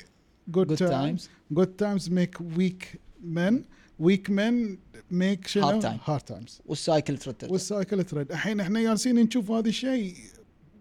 good, 0.50 0.66
جود 0.66 0.78
times. 0.78 0.88
تايمز 0.88 1.28
good 1.54 1.70
times 1.82 2.08
make 2.08 2.58
weak 2.58 2.96
men 3.22 3.54
weak 4.02 4.28
men 4.30 4.76
make 5.12 5.46
شنو 5.46 5.80
Hard 5.80 5.85
time. 5.85 5.98
hard 6.08 6.35
times. 6.35 6.61
وال 6.66 6.81
cycle 6.81 7.18
ترد 7.18 7.50
وال 7.50 7.66
cycle 7.66 8.04
ترد 8.04 8.30
الحين 8.32 8.61
إحنا 8.61 8.80
جالسين 8.82 9.16
نشوف 9.16 9.50
هذا 9.50 9.68
الشيء 9.68 10.14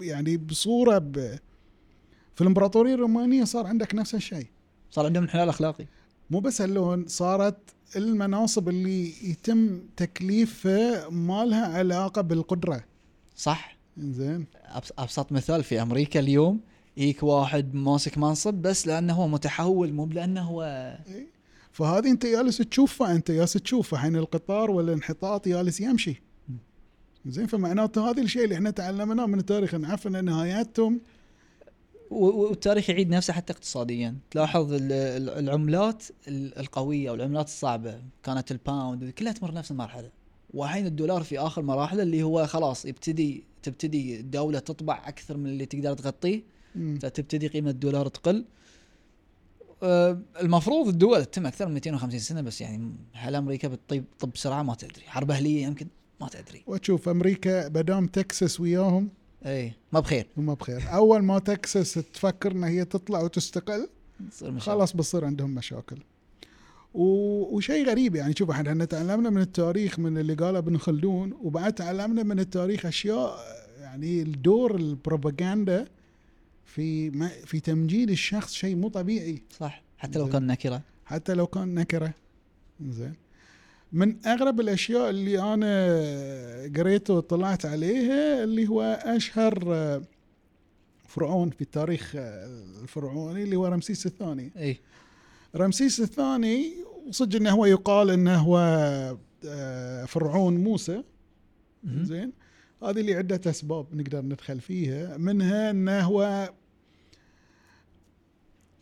يعني 0.02 0.38
بصورة 0.38 0.98
ب... 0.98 1.40
في 2.36 2.42
الإمبراطورية 2.42 2.94
الرومانية 2.94 3.44
صار 3.44 3.68
عندك 3.68 3.96
نفس 3.96 4.16
الشيء. 4.16 4.48
صار 4.92 5.06
عندهم 5.06 5.24
انحلال 5.24 5.50
أخلاقي. 5.50 5.86
مو 6.30 6.40
بس 6.40 6.62
هاللون 6.62 7.08
صارت 7.08 7.58
المناصب 7.96 8.70
اللي 8.70 9.30
يتم 9.30 9.80
تكليفها 9.98 11.10
ما 11.10 11.46
لها 11.46 11.78
علاقة 11.78 12.22
بالقدرة. 12.22 12.84
صح. 13.36 13.78
زين 13.98 14.46
أبسط 14.98 15.32
مثال 15.32 15.64
في 15.64 15.82
أمريكا 15.82 16.20
اليوم 16.20 16.60
يجيك 16.98 17.24
واحد 17.24 17.74
ماسك 17.74 18.18
منصب 18.18 18.54
بس 18.54 18.88
لأنه 18.88 19.14
هو 19.14 19.28
متحول 19.28 19.94
مو 19.94 20.06
لأنه 20.06 20.42
هو 20.42 20.64
فهذه 21.72 22.12
انت 22.12 22.26
جالس 22.26 22.58
تشوفها 22.58 23.12
انت 23.16 23.32
جالس 23.32 23.54
تشوفها. 23.54 24.00
حين 24.00 24.16
القطار 24.16 24.72
والانحطاط 24.72 25.48
جالس 25.48 25.82
يمشي. 25.82 26.22
زين 27.26 27.48
فمعناته 27.48 28.10
هذا 28.10 28.22
الشيء 28.22 28.44
اللي 28.44 28.56
إحنا 28.56 28.72
تعلمناه 28.72 29.26
من 29.26 29.40
التاريخ 29.40 29.76
نعرف 29.76 30.08
ان 30.08 30.26
نهاياتهم. 30.26 31.02
والتاريخ 32.12 32.90
يعيد 32.90 33.10
نفسه 33.10 33.34
حتى 33.34 33.54
اقتصاديا. 33.54 34.16
تلاحظ 34.32 34.74
ال- 34.74 34.92
ال- 34.92 35.30
العملات 35.30 36.04
ال- 36.28 36.58
القوية 36.60 37.10
أو 37.10 37.16
العملات 37.16 37.46
الصعبة. 37.48 38.02
كانت 38.24 38.52
الباوند 38.52 39.10
كلها 39.10 39.32
تمر 39.34 39.54
نفس 39.54 39.72
المرحلة. 39.72 40.10
والحين 40.54 40.86
الدولار 40.86 41.24
في 41.24 41.40
آخر 41.40 41.62
مراحله 41.62 42.04
اللي 42.04 42.24
هو 42.24 42.48
خلاص 42.48 42.86
يبتدي 42.86 43.44
تبتدي 43.64 44.20
الدولة 44.20 44.60
تطبع 44.60 45.02
أكثر 45.08 45.38
من 45.38 45.46
اللي 45.50 45.66
تقدر 45.66 45.94
تغطيه. 45.94 46.42
فتبتدي 47.02 47.48
قيمة 47.48 47.70
الدولار 47.70 48.08
تقل. 48.08 48.46
المفروض 50.42 50.88
الدول 50.88 51.26
تتم 51.26 51.46
أكثر 51.46 51.68
من 51.68 51.74
250 51.74 52.20
سنة 52.20 52.42
بس 52.42 52.62
يعني 52.62 52.92
هل 53.14 53.36
أمريكا 53.36 53.68
بتطيب 53.68 54.04
طب 54.20 54.32
بسرعة؟ 54.32 54.64
ما 54.64 54.76
تدري. 54.76 55.04
حرب 55.08 55.32
أهلية 55.32 55.64
يمكن؟ 55.64 55.88
ما 56.22 56.28
تدري. 56.28 56.64
وتشوف 56.68 57.10
أمريكا 57.10 57.68
بدام 57.68 58.08
تكساس 58.08 58.60
وياهم 58.60 59.10
اي 59.46 59.74
ما 59.92 60.00
بخير. 60.00 60.28
هم 60.38 60.54
بخير. 60.54 60.84
أول 60.94 61.24
ما 61.24 61.40
تكساس 61.40 61.94
تفكر 61.94 62.52
إن 62.52 62.64
هي 62.64 62.86
تطلع 62.86 63.22
وتستقل. 63.22 63.90
خلاص 64.58 64.96
بصير 64.96 65.26
عندهم 65.26 65.56
مشاكل. 65.56 65.98
وشيء 66.94 67.90
غريب 67.90 68.16
يعني. 68.16 68.34
شوف 68.38 68.50
إحنا 68.50 68.86
تعلمنا 68.86 69.30
من 69.30 69.42
التاريخ 69.42 70.00
من 70.00 70.18
اللي 70.18 70.34
قاله 70.34 70.58
ابن 70.60 70.78
خلدون 70.78 71.34
وبعد 71.44 71.74
تعلمنا 71.74 72.24
من 72.24 72.40
التاريخ 72.40 72.86
أشياء 72.86 73.40
يعني 73.80 74.22
الدور 74.22 74.76
البروباغندا 74.76 75.88
في 76.76 77.10
ما 77.10 77.28
في 77.28 77.60
تمجيد 77.60 78.10
الشخص 78.10 78.54
شيء 78.54 78.76
مو 78.76 78.90
طبيعي. 78.90 79.42
صح. 79.60 79.84
حتى 79.98 80.20
لو. 80.20 80.30
كان 80.30 80.48
نكرة. 80.48 80.82
حتى 81.06 81.34
لو 81.34 81.48
كان 81.48 81.76
نكرة. 81.76 82.14
زين. 82.90 83.14
من 83.94 84.26
أغرب 84.26 84.60
الأشياء 84.60 85.10
اللي 85.10 85.54
أنا 85.54 86.72
قريته 86.78 87.14
وطلعت 87.14 87.66
عليها 87.66 88.44
اللي 88.44 88.68
هو 88.68 88.82
أشهر 89.04 89.64
آه، 89.68 90.02
فرعون 91.08 91.50
في 91.50 91.62
التاريخ 91.62 92.14
آه، 92.16 92.46
الفرعوني 92.82 93.44
اللي 93.44 93.56
هو 93.56 93.68
رمسيس 93.68 94.06
الثاني. 94.06 94.52
إي. 94.58 94.80
رمسيس 95.56 96.00
الثاني 96.00 96.74
وصدق 97.08 97.36
إنه 97.36 97.52
هو 97.52 97.66
يقال 97.66 98.10
إنه 98.10 98.36
هو 98.36 98.58
آه، 99.46 100.06
فرعون 100.06 100.58
موسى. 100.58 101.04
زين. 101.84 102.32
هذه 102.84 103.00
اللي 103.00 103.14
عدة 103.14 103.52
أسباب 103.52 103.86
نقدر 103.96 104.22
ندخل 104.22 104.60
فيها. 104.60 105.18
منها 105.18 105.72
إنه 105.72 106.00
هو 106.02 106.50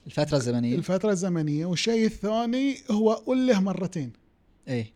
الفترة 0.10 0.38
الزمنية. 0.38 0.76
الفترة 0.76 1.12
الزمنية. 1.12 1.66
والشيء 1.66 2.06
الثاني 2.06 2.78
هو 2.92 3.22
أله 3.34 3.60
مرتين. 3.60 4.14
اي 4.68 4.94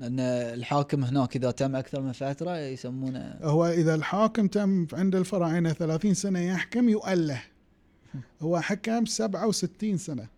لأن 0.00 0.20
الحاكم 0.20 1.04
هناك 1.04 1.36
إذا 1.36 1.50
تم 1.50 1.76
أكثر 1.76 2.00
من 2.00 2.12
فترة 2.12 2.58
يسمونه 2.58 3.38
هو 3.42 3.66
إذا 3.66 3.94
الحاكم 3.94 4.46
تم 4.46 4.86
عند 4.92 5.14
الفراعنة 5.14 5.72
30 5.72 6.14
سنة 6.14 6.38
يحكم 6.38 6.88
يؤله. 6.88 7.42
هو 8.42 8.60
حكم 8.60 9.04
67 9.04 9.96
سنة. 9.96 10.28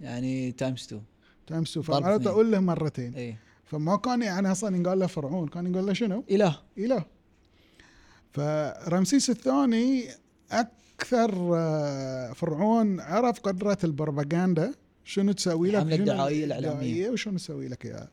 يعني 0.00 0.52
times 0.52 0.84
2 0.84 1.02
times 1.46 1.72
two 1.72 1.82
فمعناته. 1.82 2.40
أله 2.40 2.60
مرتين. 2.60 3.14
اي 3.14 3.36
فما 3.64 3.96
كان 3.96 4.22
يعني 4.22 4.52
أصلا 4.52 4.76
ينقال 4.76 4.98
له 4.98 5.06
فرعون 5.06 5.48
كان 5.48 5.66
ينقال 5.66 5.86
له 5.86 5.92
شنو؟ 5.92 6.24
إله. 6.30 6.58
إله. 6.78 7.04
فرمسيس 8.32 9.30
الثاني 9.30 10.04
أكثر 11.00 11.50
آه، 11.56 12.32
فرعون 12.32 13.00
عرف 13.00 13.40
قدرة 13.40 13.78
البروباغندا 13.84 14.74
شنو 15.04 15.32
تسوي 15.32 15.70
لك؟ 15.70 15.92
الدعائية 15.92 16.44
الإعلامية. 16.44 16.72
الدعائية 16.72 17.10
وشنو 17.10 17.36
تسوي 17.36 17.68
لك 17.68 17.86
إياها؟ 17.86 18.08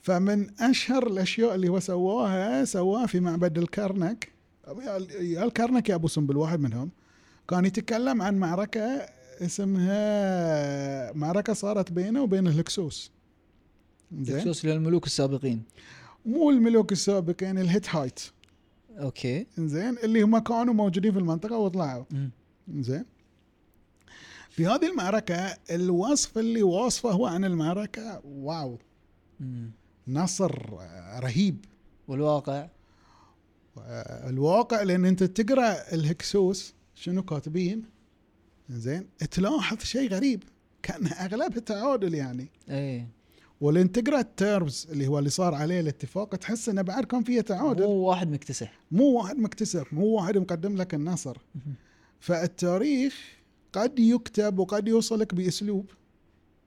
فمن 0.00 0.60
أشهر 0.60 1.06
الأشياء 1.06 1.54
اللي 1.54 1.68
هو 1.68 1.80
سواها 1.80 2.64
سواها 2.64 3.06
في 3.06 3.20
معبد 3.20 3.58
الكرنك. 3.58 4.32
يا 5.20 5.44
الكرنك 5.44 5.88
يا 5.88 5.94
أبو 5.94 6.08
سنبل 6.08 6.36
واحد 6.36 6.60
منهم. 6.60 6.90
كان 7.48 7.64
يتكلم 7.64 8.22
عن 8.22 8.38
معركة 8.38 9.06
اسمها 9.40 11.12
معركة 11.12 11.52
صارت 11.52 11.92
بينه 11.92 12.22
وبين 12.22 12.46
الهكسوس. 12.46 13.10
بخصوص 14.10 14.64
للملوك 14.64 15.06
السابقين. 15.06 15.62
مو 16.26 16.50
الملوك 16.50 16.92
السابقين 16.92 17.58
ال 17.58 17.94
Hittite. 17.94 18.20
okay. 18.98 19.46
زين 19.58 19.98
اللي 19.98 20.22
هم 20.22 20.38
كانوا 20.38 20.74
موجودين 20.74 21.12
في 21.12 21.18
المنطقة 21.18 21.58
وطلعوا. 21.58 22.04
زين 22.74 23.04
في 24.50 24.66
هذه 24.66 24.90
المعركة 24.90 25.56
الوصف 25.70 26.38
اللي 26.38 26.62
وصفه 26.62 27.10
هو 27.10 27.26
عن 27.26 27.44
المعركة 27.44 28.20
wow. 28.24 28.78
مم. 29.40 29.70
نصر 30.08 30.52
آه، 30.80 31.20
رهيب. 31.20 31.64
والواقع؟ 32.08 32.68
آه، 33.78 34.30
الواقع 34.30 34.82
لأن 34.82 35.04
أنت 35.04 35.24
تقرأ 35.24 35.94
الهكسوس 35.94 36.74
شنو 36.94 37.22
كاتبين؟ 37.22 37.84
زين 38.70 39.06
تلاحظ 39.30 39.78
شيء 39.78 40.10
غريب. 40.10 40.42
كان 40.82 41.06
أغلبها 41.06 41.60
تعادل 41.60 42.14
يعني. 42.14 42.48
اي 42.70 43.06
ولين 43.62 43.92
تقرا 43.92 44.20
التيرمز 44.20 44.88
اللي 44.92 45.06
هو 45.06 45.18
اللي 45.18 45.30
صار 45.30 45.54
عليه 45.54 45.80
الاتفاق 45.80 46.36
تحس 46.36 46.68
إنه 46.68 46.82
بعد 46.82 47.04
كان 47.04 47.22
فيه 47.22 47.40
تعادل. 47.40 47.82
مو 47.82 47.90
واحد 47.90 48.30
مكتسح. 48.30 48.80
مو 48.90 49.04
واحد 49.04 49.38
مكتسب 49.38 49.84
مو 49.92 50.06
واحد 50.06 50.38
مقدم 50.38 50.76
لك 50.76 50.94
النصر. 50.94 51.36
فالتاريخ 52.20 53.14
قد 53.72 53.98
يكتب 53.98 54.58
وقد 54.58 54.88
يوصلك 54.88 55.34
بأسلوب 55.34 55.90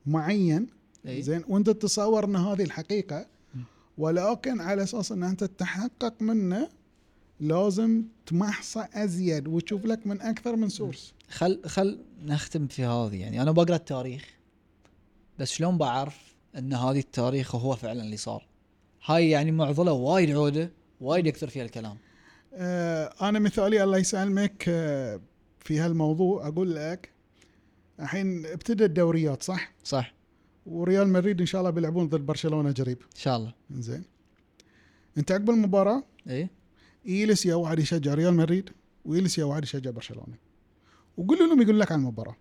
معين. 0.05 0.67
زين 1.07 1.43
وانت 1.47 1.69
تتصور 1.69 2.25
إن 2.25 2.35
هذه 2.35 2.63
الحقيقة. 2.63 3.25
ولكن 3.97 4.61
على 4.61 4.83
أساس 4.83 5.11
إن 5.11 5.23
أنت 5.23 5.43
تتحقق 5.43 6.21
منه 6.21 6.69
لازم 7.39 8.03
تمحصه 8.25 8.89
أزيد 8.93 9.47
وتشوف 9.47 9.85
لك 9.85 10.07
من 10.07 10.21
أكثر 10.21 10.55
من 10.55 10.69
سورس 10.69 11.13
خل 11.29 11.61
خل 11.65 11.99
نختم 12.25 12.67
في 12.67 12.85
هذه. 12.85 13.15
يعني 13.15 13.41
أنا 13.41 13.51
بقرأ 13.51 13.75
التاريخ 13.75 14.25
بس 15.39 15.51
شلون 15.51 15.77
بعرف 15.77 16.34
أن 16.57 16.73
هذه 16.73 16.99
التاريخ 16.99 17.55
هو 17.55 17.75
فعلا 17.75 18.01
اللي 18.03 18.17
صار. 18.17 18.45
هاي 19.05 19.29
يعني 19.29 19.51
معضلة 19.51 19.91
وايد 19.91 20.31
عودة 20.31 20.71
وايد 21.01 21.27
يكثر 21.27 21.47
فيها 21.47 21.65
الكلام. 21.65 21.97
آه 22.53 23.13
أنا 23.21 23.39
مثالي 23.39 23.83
الله 23.83 23.97
يسلمك 23.97 24.65
آه 24.67 25.21
في 25.59 25.79
هالموضوع 25.79 26.47
أقول 26.47 26.75
لك 26.75 27.09
الحين 27.99 28.45
ابتدى 28.45 28.85
الدوريات 28.85 29.43
صح؟ 29.43 29.71
صح. 29.83 30.13
وريال 30.65 31.07
مدريد 31.07 31.39
إن 31.39 31.45
شاء 31.45 31.61
الله 31.61 31.71
بيلعبون 31.71 32.07
ضد 32.07 32.21
برشلونة 32.21 32.71
قريب. 32.71 32.97
إن 32.97 33.19
شاء 33.19 33.37
الله. 33.37 33.53
زين 33.71 34.03
أنت 35.17 35.31
عقب 35.31 35.49
المباراة؟ 35.49 36.03
اي 36.29 36.49
يجلس 37.05 37.45
يا 37.45 37.55
واحد 37.55 37.79
يشجع 37.79 38.13
ريال 38.13 38.33
مدريد 38.33 38.69
ويجلس 39.05 39.37
يا 39.37 39.43
واحد 39.43 39.63
يشجع 39.63 39.91
برشلونة. 39.91 40.37
وقول 41.17 41.39
لهم 41.39 41.61
يقول 41.61 41.79
لك 41.79 41.91
عن 41.91 41.99
المباراة. 41.99 42.35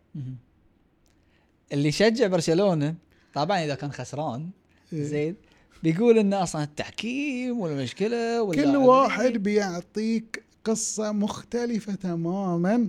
اللي 1.72 1.88
يشجع 1.88 2.27
برشلونة 2.27 2.94
طبعا 3.35 3.64
إذا 3.64 3.75
كان 3.75 3.92
خسران 3.92 4.51
إيه. 4.92 5.05
زين. 5.05 5.37
بيقول 5.83 6.18
ان 6.18 6.35
أصلا 6.35 6.62
التحكيم 6.62 7.61
والمشكلة 7.61 8.37
كل 8.37 8.40
واللاعبين. 8.40 8.77
واحد 8.77 9.33
بيعطيك 9.33 10.44
قصة 10.64 11.12
مختلفة 11.12 11.94
تماما. 11.94 12.88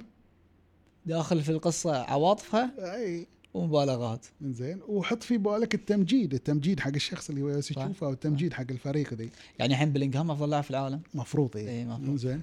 داخل 1.05 1.41
في 1.41 1.49
القصة 1.49 1.95
عواطفها 1.95 2.71
أي. 2.95 3.27
ومبالغات. 3.53 4.25
زين 4.41 4.79
وحط 4.88 5.23
في 5.23 5.38
بالك 5.38 5.75
التمجيد 5.75 6.34
التمجيد 6.34 6.79
حق 6.79 6.91
الشخص 6.95 7.29
اللي 7.29 7.41
هو. 7.41 7.49
يشوفه 7.49 8.08
والتمجيد 8.08 8.53
حق 8.53 8.65
الفريق 8.69 9.13
ذي. 9.13 9.29
يعني 9.60 9.73
الحين 9.73 9.89
بلينغهام 9.89 10.31
أفضل 10.31 10.49
لاعب 10.49 10.63
في 10.63 10.71
العالم. 10.71 11.01
مفروض 11.13 11.58
اي 11.58 11.86
مفروض. 11.86 12.17
زين 12.17 12.41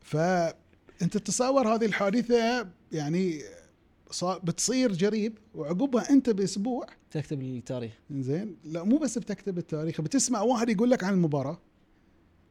فأنت 0.00 0.54
تتصور 1.16 1.74
هذه 1.74 1.84
الحادثة 1.84 2.66
يعني 2.92 3.42
بتصير 4.22 4.92
قريب 4.92 5.38
وعقبها 5.54 6.10
انت 6.10 6.30
بأسبوع. 6.30 6.86
تكتب 7.10 7.42
التاريخ. 7.42 7.92
زين. 8.10 8.56
لا 8.64 8.82
مو 8.82 8.98
بس 8.98 9.18
بتكتب 9.18 9.58
التاريخ 9.58 10.00
بتسمع 10.00 10.40
واحد 10.40 10.68
يقول 10.68 10.90
لك 10.90 11.04
عن 11.04 11.14
المباراة 11.14 11.58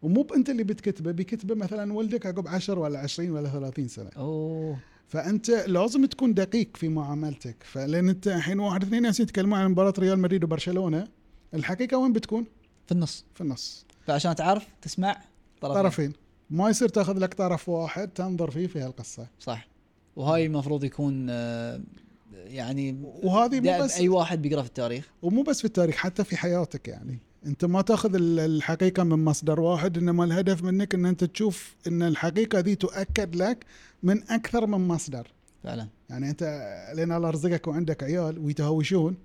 ومو 0.02 0.28
انت 0.36 0.50
اللي 0.50 0.64
بتكتبه 0.64 1.12
بيكتبه 1.12 1.56
مثلا 1.56 1.94
ولدك 1.94 2.26
عقب 2.26 2.48
10 2.48 2.80
ولا 2.80 3.00
20 3.00 3.32
ولا 3.32 3.50
30 3.50 3.88
سنة. 3.88 4.10
أوه. 4.18 4.80
فأنت 5.08 5.50
لازم 5.50 6.06
تكون 6.06 6.34
دقيق 6.34 6.78
في 6.78 6.90
معاملتك. 6.90 7.56
فلأن 7.64 8.10
أنت 8.10 8.28
الحين 8.28 8.60
واحد 8.60 8.84
اثنين 8.84 9.02
ناس 9.02 9.20
يتكلمون 9.20 9.60
عن 9.60 9.72
مباراة 9.72 9.94
ريال 10.00 10.20
مدريد 10.20 10.44
وبرشلونة 10.44 11.08
الحقيقة 11.54 11.98
وين 11.98 12.14
بتكون؟ 12.14 12.46
في 12.86 12.92
النص. 12.92 13.26
في 13.36 13.42
النص. 13.42 13.86
فعشان 14.08 14.36
تعرف 14.36 14.68
تسمع 14.82 15.22
طرفين. 15.62 15.82
طرفين. 15.84 16.14
ما 16.50 16.70
يصير 16.70 16.90
تاخذ 16.90 17.18
لك 17.18 17.34
طرف 17.34 17.70
واحد 17.70 18.08
تنظر 18.08 18.52
فيه 18.52 18.68
في 18.68 18.80
هالقصة. 18.80 19.28
صح. 19.40 19.68
وهاي 20.16 20.46
المفروض 20.46 20.84
يكون 20.84 21.28
آه، 21.30 21.82
يعني 22.34 22.98
وهذه 23.24 23.60
مو 23.60 23.84
بس 23.84 23.98
أي 23.98 24.10
واحد 24.10 24.42
بيقرأ 24.42 24.62
في 24.62 24.68
التاريخ. 24.68 25.10
ومو 25.22 25.44
بس 25.44 25.60
في 25.60 25.66
التاريخ 25.66 25.96
حتى 25.96 26.24
في 26.24 26.38
حياتك 26.38 26.88
يعني. 26.88 27.20
أنت 27.46 27.66
ما 27.66 27.82
تأخذ 27.82 28.16
ال- 28.16 28.40
الحقيقة 28.40 29.04
من 29.04 29.26
مصدر 29.26 29.60
واحد 29.60 29.98
إنما 29.98 30.24
الهدف 30.24 30.64
منك 30.64 30.94
إن 30.96 31.06
أنت 31.06 31.24
تشوف 31.24 31.76
إن 31.88 32.04
الحقيقة 32.04 32.60
ذي 32.60 32.76
تؤكد 32.76 33.36
لك 33.36 33.66
من 34.04 34.24
أكثر 34.30 34.66
من 34.68 34.88
مصدر. 34.88 35.28
فعلا. 35.64 35.88
يعني 36.10 36.30
أنت 36.30 36.44
لين 36.96 37.12
الله 37.12 37.30
رزقك 37.30 37.68
وعندك 37.68 38.04
عيال 38.04 38.40
ويتهاوشون 38.40 39.18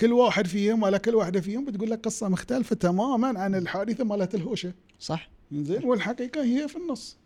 كل 0.00 0.12
واحد 0.12 0.46
فيهم 0.46 0.82
ولا 0.82 0.98
كل 0.98 1.14
واحدة 1.14 1.40
فيهم 1.40 1.64
بتقول 1.64 1.90
لك 1.90 2.00
قصة 2.04 2.28
مختلفة 2.28 2.76
تماما 2.76 3.38
عن 3.40 3.54
الحادثة 3.54 4.04
مالت 4.04 4.34
الهوشة. 4.34 4.72
صح. 5.00 5.30
زين 5.52 5.84
والحقيقة 5.84 6.42
هي 6.44 6.68
في 6.68 6.76
النص. 6.76 7.16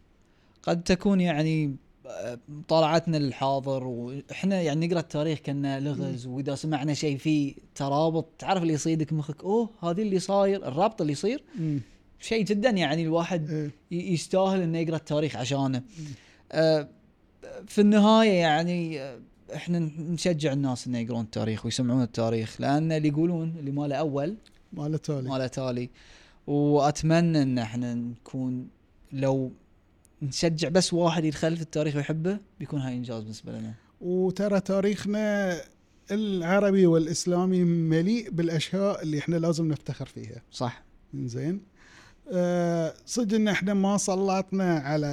قد 0.63 0.83
تكون 0.83 1.21
يعني 1.21 1.77
طالعتنا 2.69 3.17
للحاضر 3.17 3.85
وإحنا 3.85 4.63
يعني 4.63 4.87
نقرأ 4.87 5.01
التاريخ 5.01 5.39
كنا 5.39 5.81
لغز 5.81 6.27
وإذا 6.27 6.55
سمعنا 6.55 6.95
شيء 6.95 7.19
فيه 7.19 7.55
ترابط 7.75 8.29
تعرف 8.39 8.63
اللي 8.63 8.75
يصيدك 8.75 9.13
مخك 9.13 9.45
أوه 9.45 9.71
هذه 9.83 10.03
اللي 10.03 10.19
صاير 10.19 10.69
الرابط 10.69 11.01
اللي 11.01 11.13
يصير. 11.13 11.45
شيء 12.21 12.45
جدا 12.45 12.71
يعني 12.71 13.03
الواحد 13.03 13.51
إيه. 13.51 13.71
يستاهل 14.13 14.61
إنه 14.61 14.79
يقرأ 14.79 14.97
التاريخ 14.97 15.37
عشانه. 15.37 15.83
آه، 16.53 16.89
في 17.67 17.81
النهاية 17.81 18.33
يعني 18.33 19.01
آه، 19.01 19.19
إحنا 19.55 19.79
نشجع 19.99 20.53
الناس 20.53 20.87
إنه 20.87 20.99
يقرون 20.99 21.25
التاريخ 21.25 21.65
ويسمعون 21.65 22.03
التاريخ 22.03 22.61
لأن 22.61 22.93
اللي 22.93 23.09
يقولون 23.09 23.55
اللي 23.59 23.71
ما 23.71 23.87
له 23.87 23.97
أول 23.97 24.37
مال 24.73 24.95
التالي 24.95 25.29
ما 25.29 25.39
له 25.39 25.47
تالي 25.47 25.91
وأتمنى 26.47 27.43
إن 27.43 27.59
إحنا 27.59 27.95
نكون 27.95 28.69
لو 29.13 29.53
نشجع 30.23 30.69
بس 30.69 30.93
واحد 30.93 31.25
يدخل 31.25 31.57
في 31.57 31.63
التاريخ 31.63 31.97
ويحبه 31.97 32.39
بيكون 32.61 32.81
هاي 32.81 32.97
إنجاز 32.97 33.23
بالنسبة 33.23 33.53
لنا. 33.53 33.75
وترى 34.01 34.61
تاريخنا 34.61 35.57
العربي 36.11 36.87
والإسلامي 36.87 37.65
مليء 37.65 38.31
بالأشياء 38.31 39.03
اللي 39.03 39.19
إحنا 39.19 39.37
لازم 39.37 39.69
نفتخر 39.69 40.07
فيها. 40.07 40.43
صح. 40.51 40.85
زين 41.15 41.61
أه 42.33 42.95
صدق 43.07 43.35
إن 43.35 43.49
إحنا 43.49 43.75
ما 43.75 43.97
سلطنا 43.97 44.79
على 44.79 45.07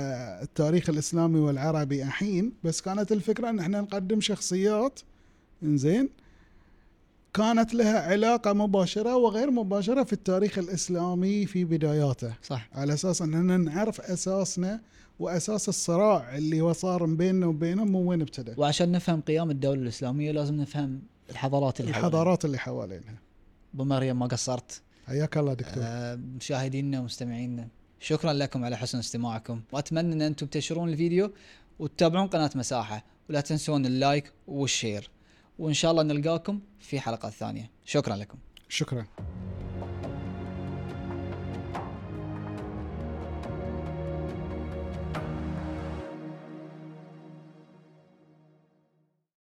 التاريخ 0.43 0.89
الإسلامي 0.89 1.39
والعربي 1.39 2.03
الحين 2.03 2.53
بس 2.63 2.81
كانت 2.81 3.11
الفكرة 3.11 3.49
إن 3.49 3.59
إحنا 3.59 3.81
نقدم 3.81 4.21
شخصيات. 4.21 4.99
زين 5.63 6.09
كانت 7.33 7.73
لها 7.73 7.99
علاقة 7.99 8.53
مباشرة 8.53 9.15
وغير 9.15 9.51
مباشرة 9.51 10.03
في 10.03 10.13
التاريخ 10.13 10.57
الإسلامي 10.57 11.45
في 11.45 11.65
بداياته. 11.65 12.33
صح. 12.43 12.69
على 12.73 12.93
أساس 12.93 13.21
أننا 13.21 13.57
نعرف 13.57 14.01
أساسنا 14.01 14.81
وأساس 15.19 15.69
الصراع 15.69 16.37
اللي 16.37 16.61
هو 16.61 16.73
صار 16.73 17.05
بيننا 17.05 17.45
وبينهم 17.45 17.95
وين 17.95 18.21
ابتدى 18.21 18.53
وعشان 18.57 18.91
نفهم 18.91 19.21
قيام 19.21 19.51
الدولة 19.51 19.81
الإسلامية 19.81 20.31
لازم 20.31 20.55
نفهم 20.55 21.01
الحضارات 21.29 21.79
اللي. 21.79 21.89
الحضارات 21.91 22.45
اللي 22.45 22.57
حوالينها 22.57 23.15
أبو 23.73 23.83
مريم 23.83 24.19
ما 24.19 24.25
قصرت؟ 24.25 24.81
حياك 25.07 25.37
الله 25.37 25.53
دكتور. 25.53 25.83
آه، 25.83 26.15
مشاهدينا 26.15 26.99
ومستمعينا 26.99 27.67
شكرا 27.99 28.33
لكم 28.33 28.65
على 28.65 28.77
حسن 28.77 28.99
استماعكم. 28.99 29.61
وأتمنى 29.71 30.13
أن 30.13 30.21
أنتم 30.21 30.47
تنشرون 30.47 30.89
الفيديو 30.89 31.31
وتتابعون 31.79 32.27
قناة 32.27 32.51
مساحة 32.55 33.05
ولا 33.29 33.41
تنسون 33.41 33.85
اللايك 33.85 34.31
والشير. 34.47 35.09
وإن 35.59 35.73
شاء 35.73 35.91
الله 35.91 36.03
نلقاكم 36.03 36.59
في 36.79 36.99
حلقات 36.99 37.33
ثانية. 37.33 37.71
شكرا 37.85 38.15
لكم. 38.15 38.37
شكرا. 38.69 39.05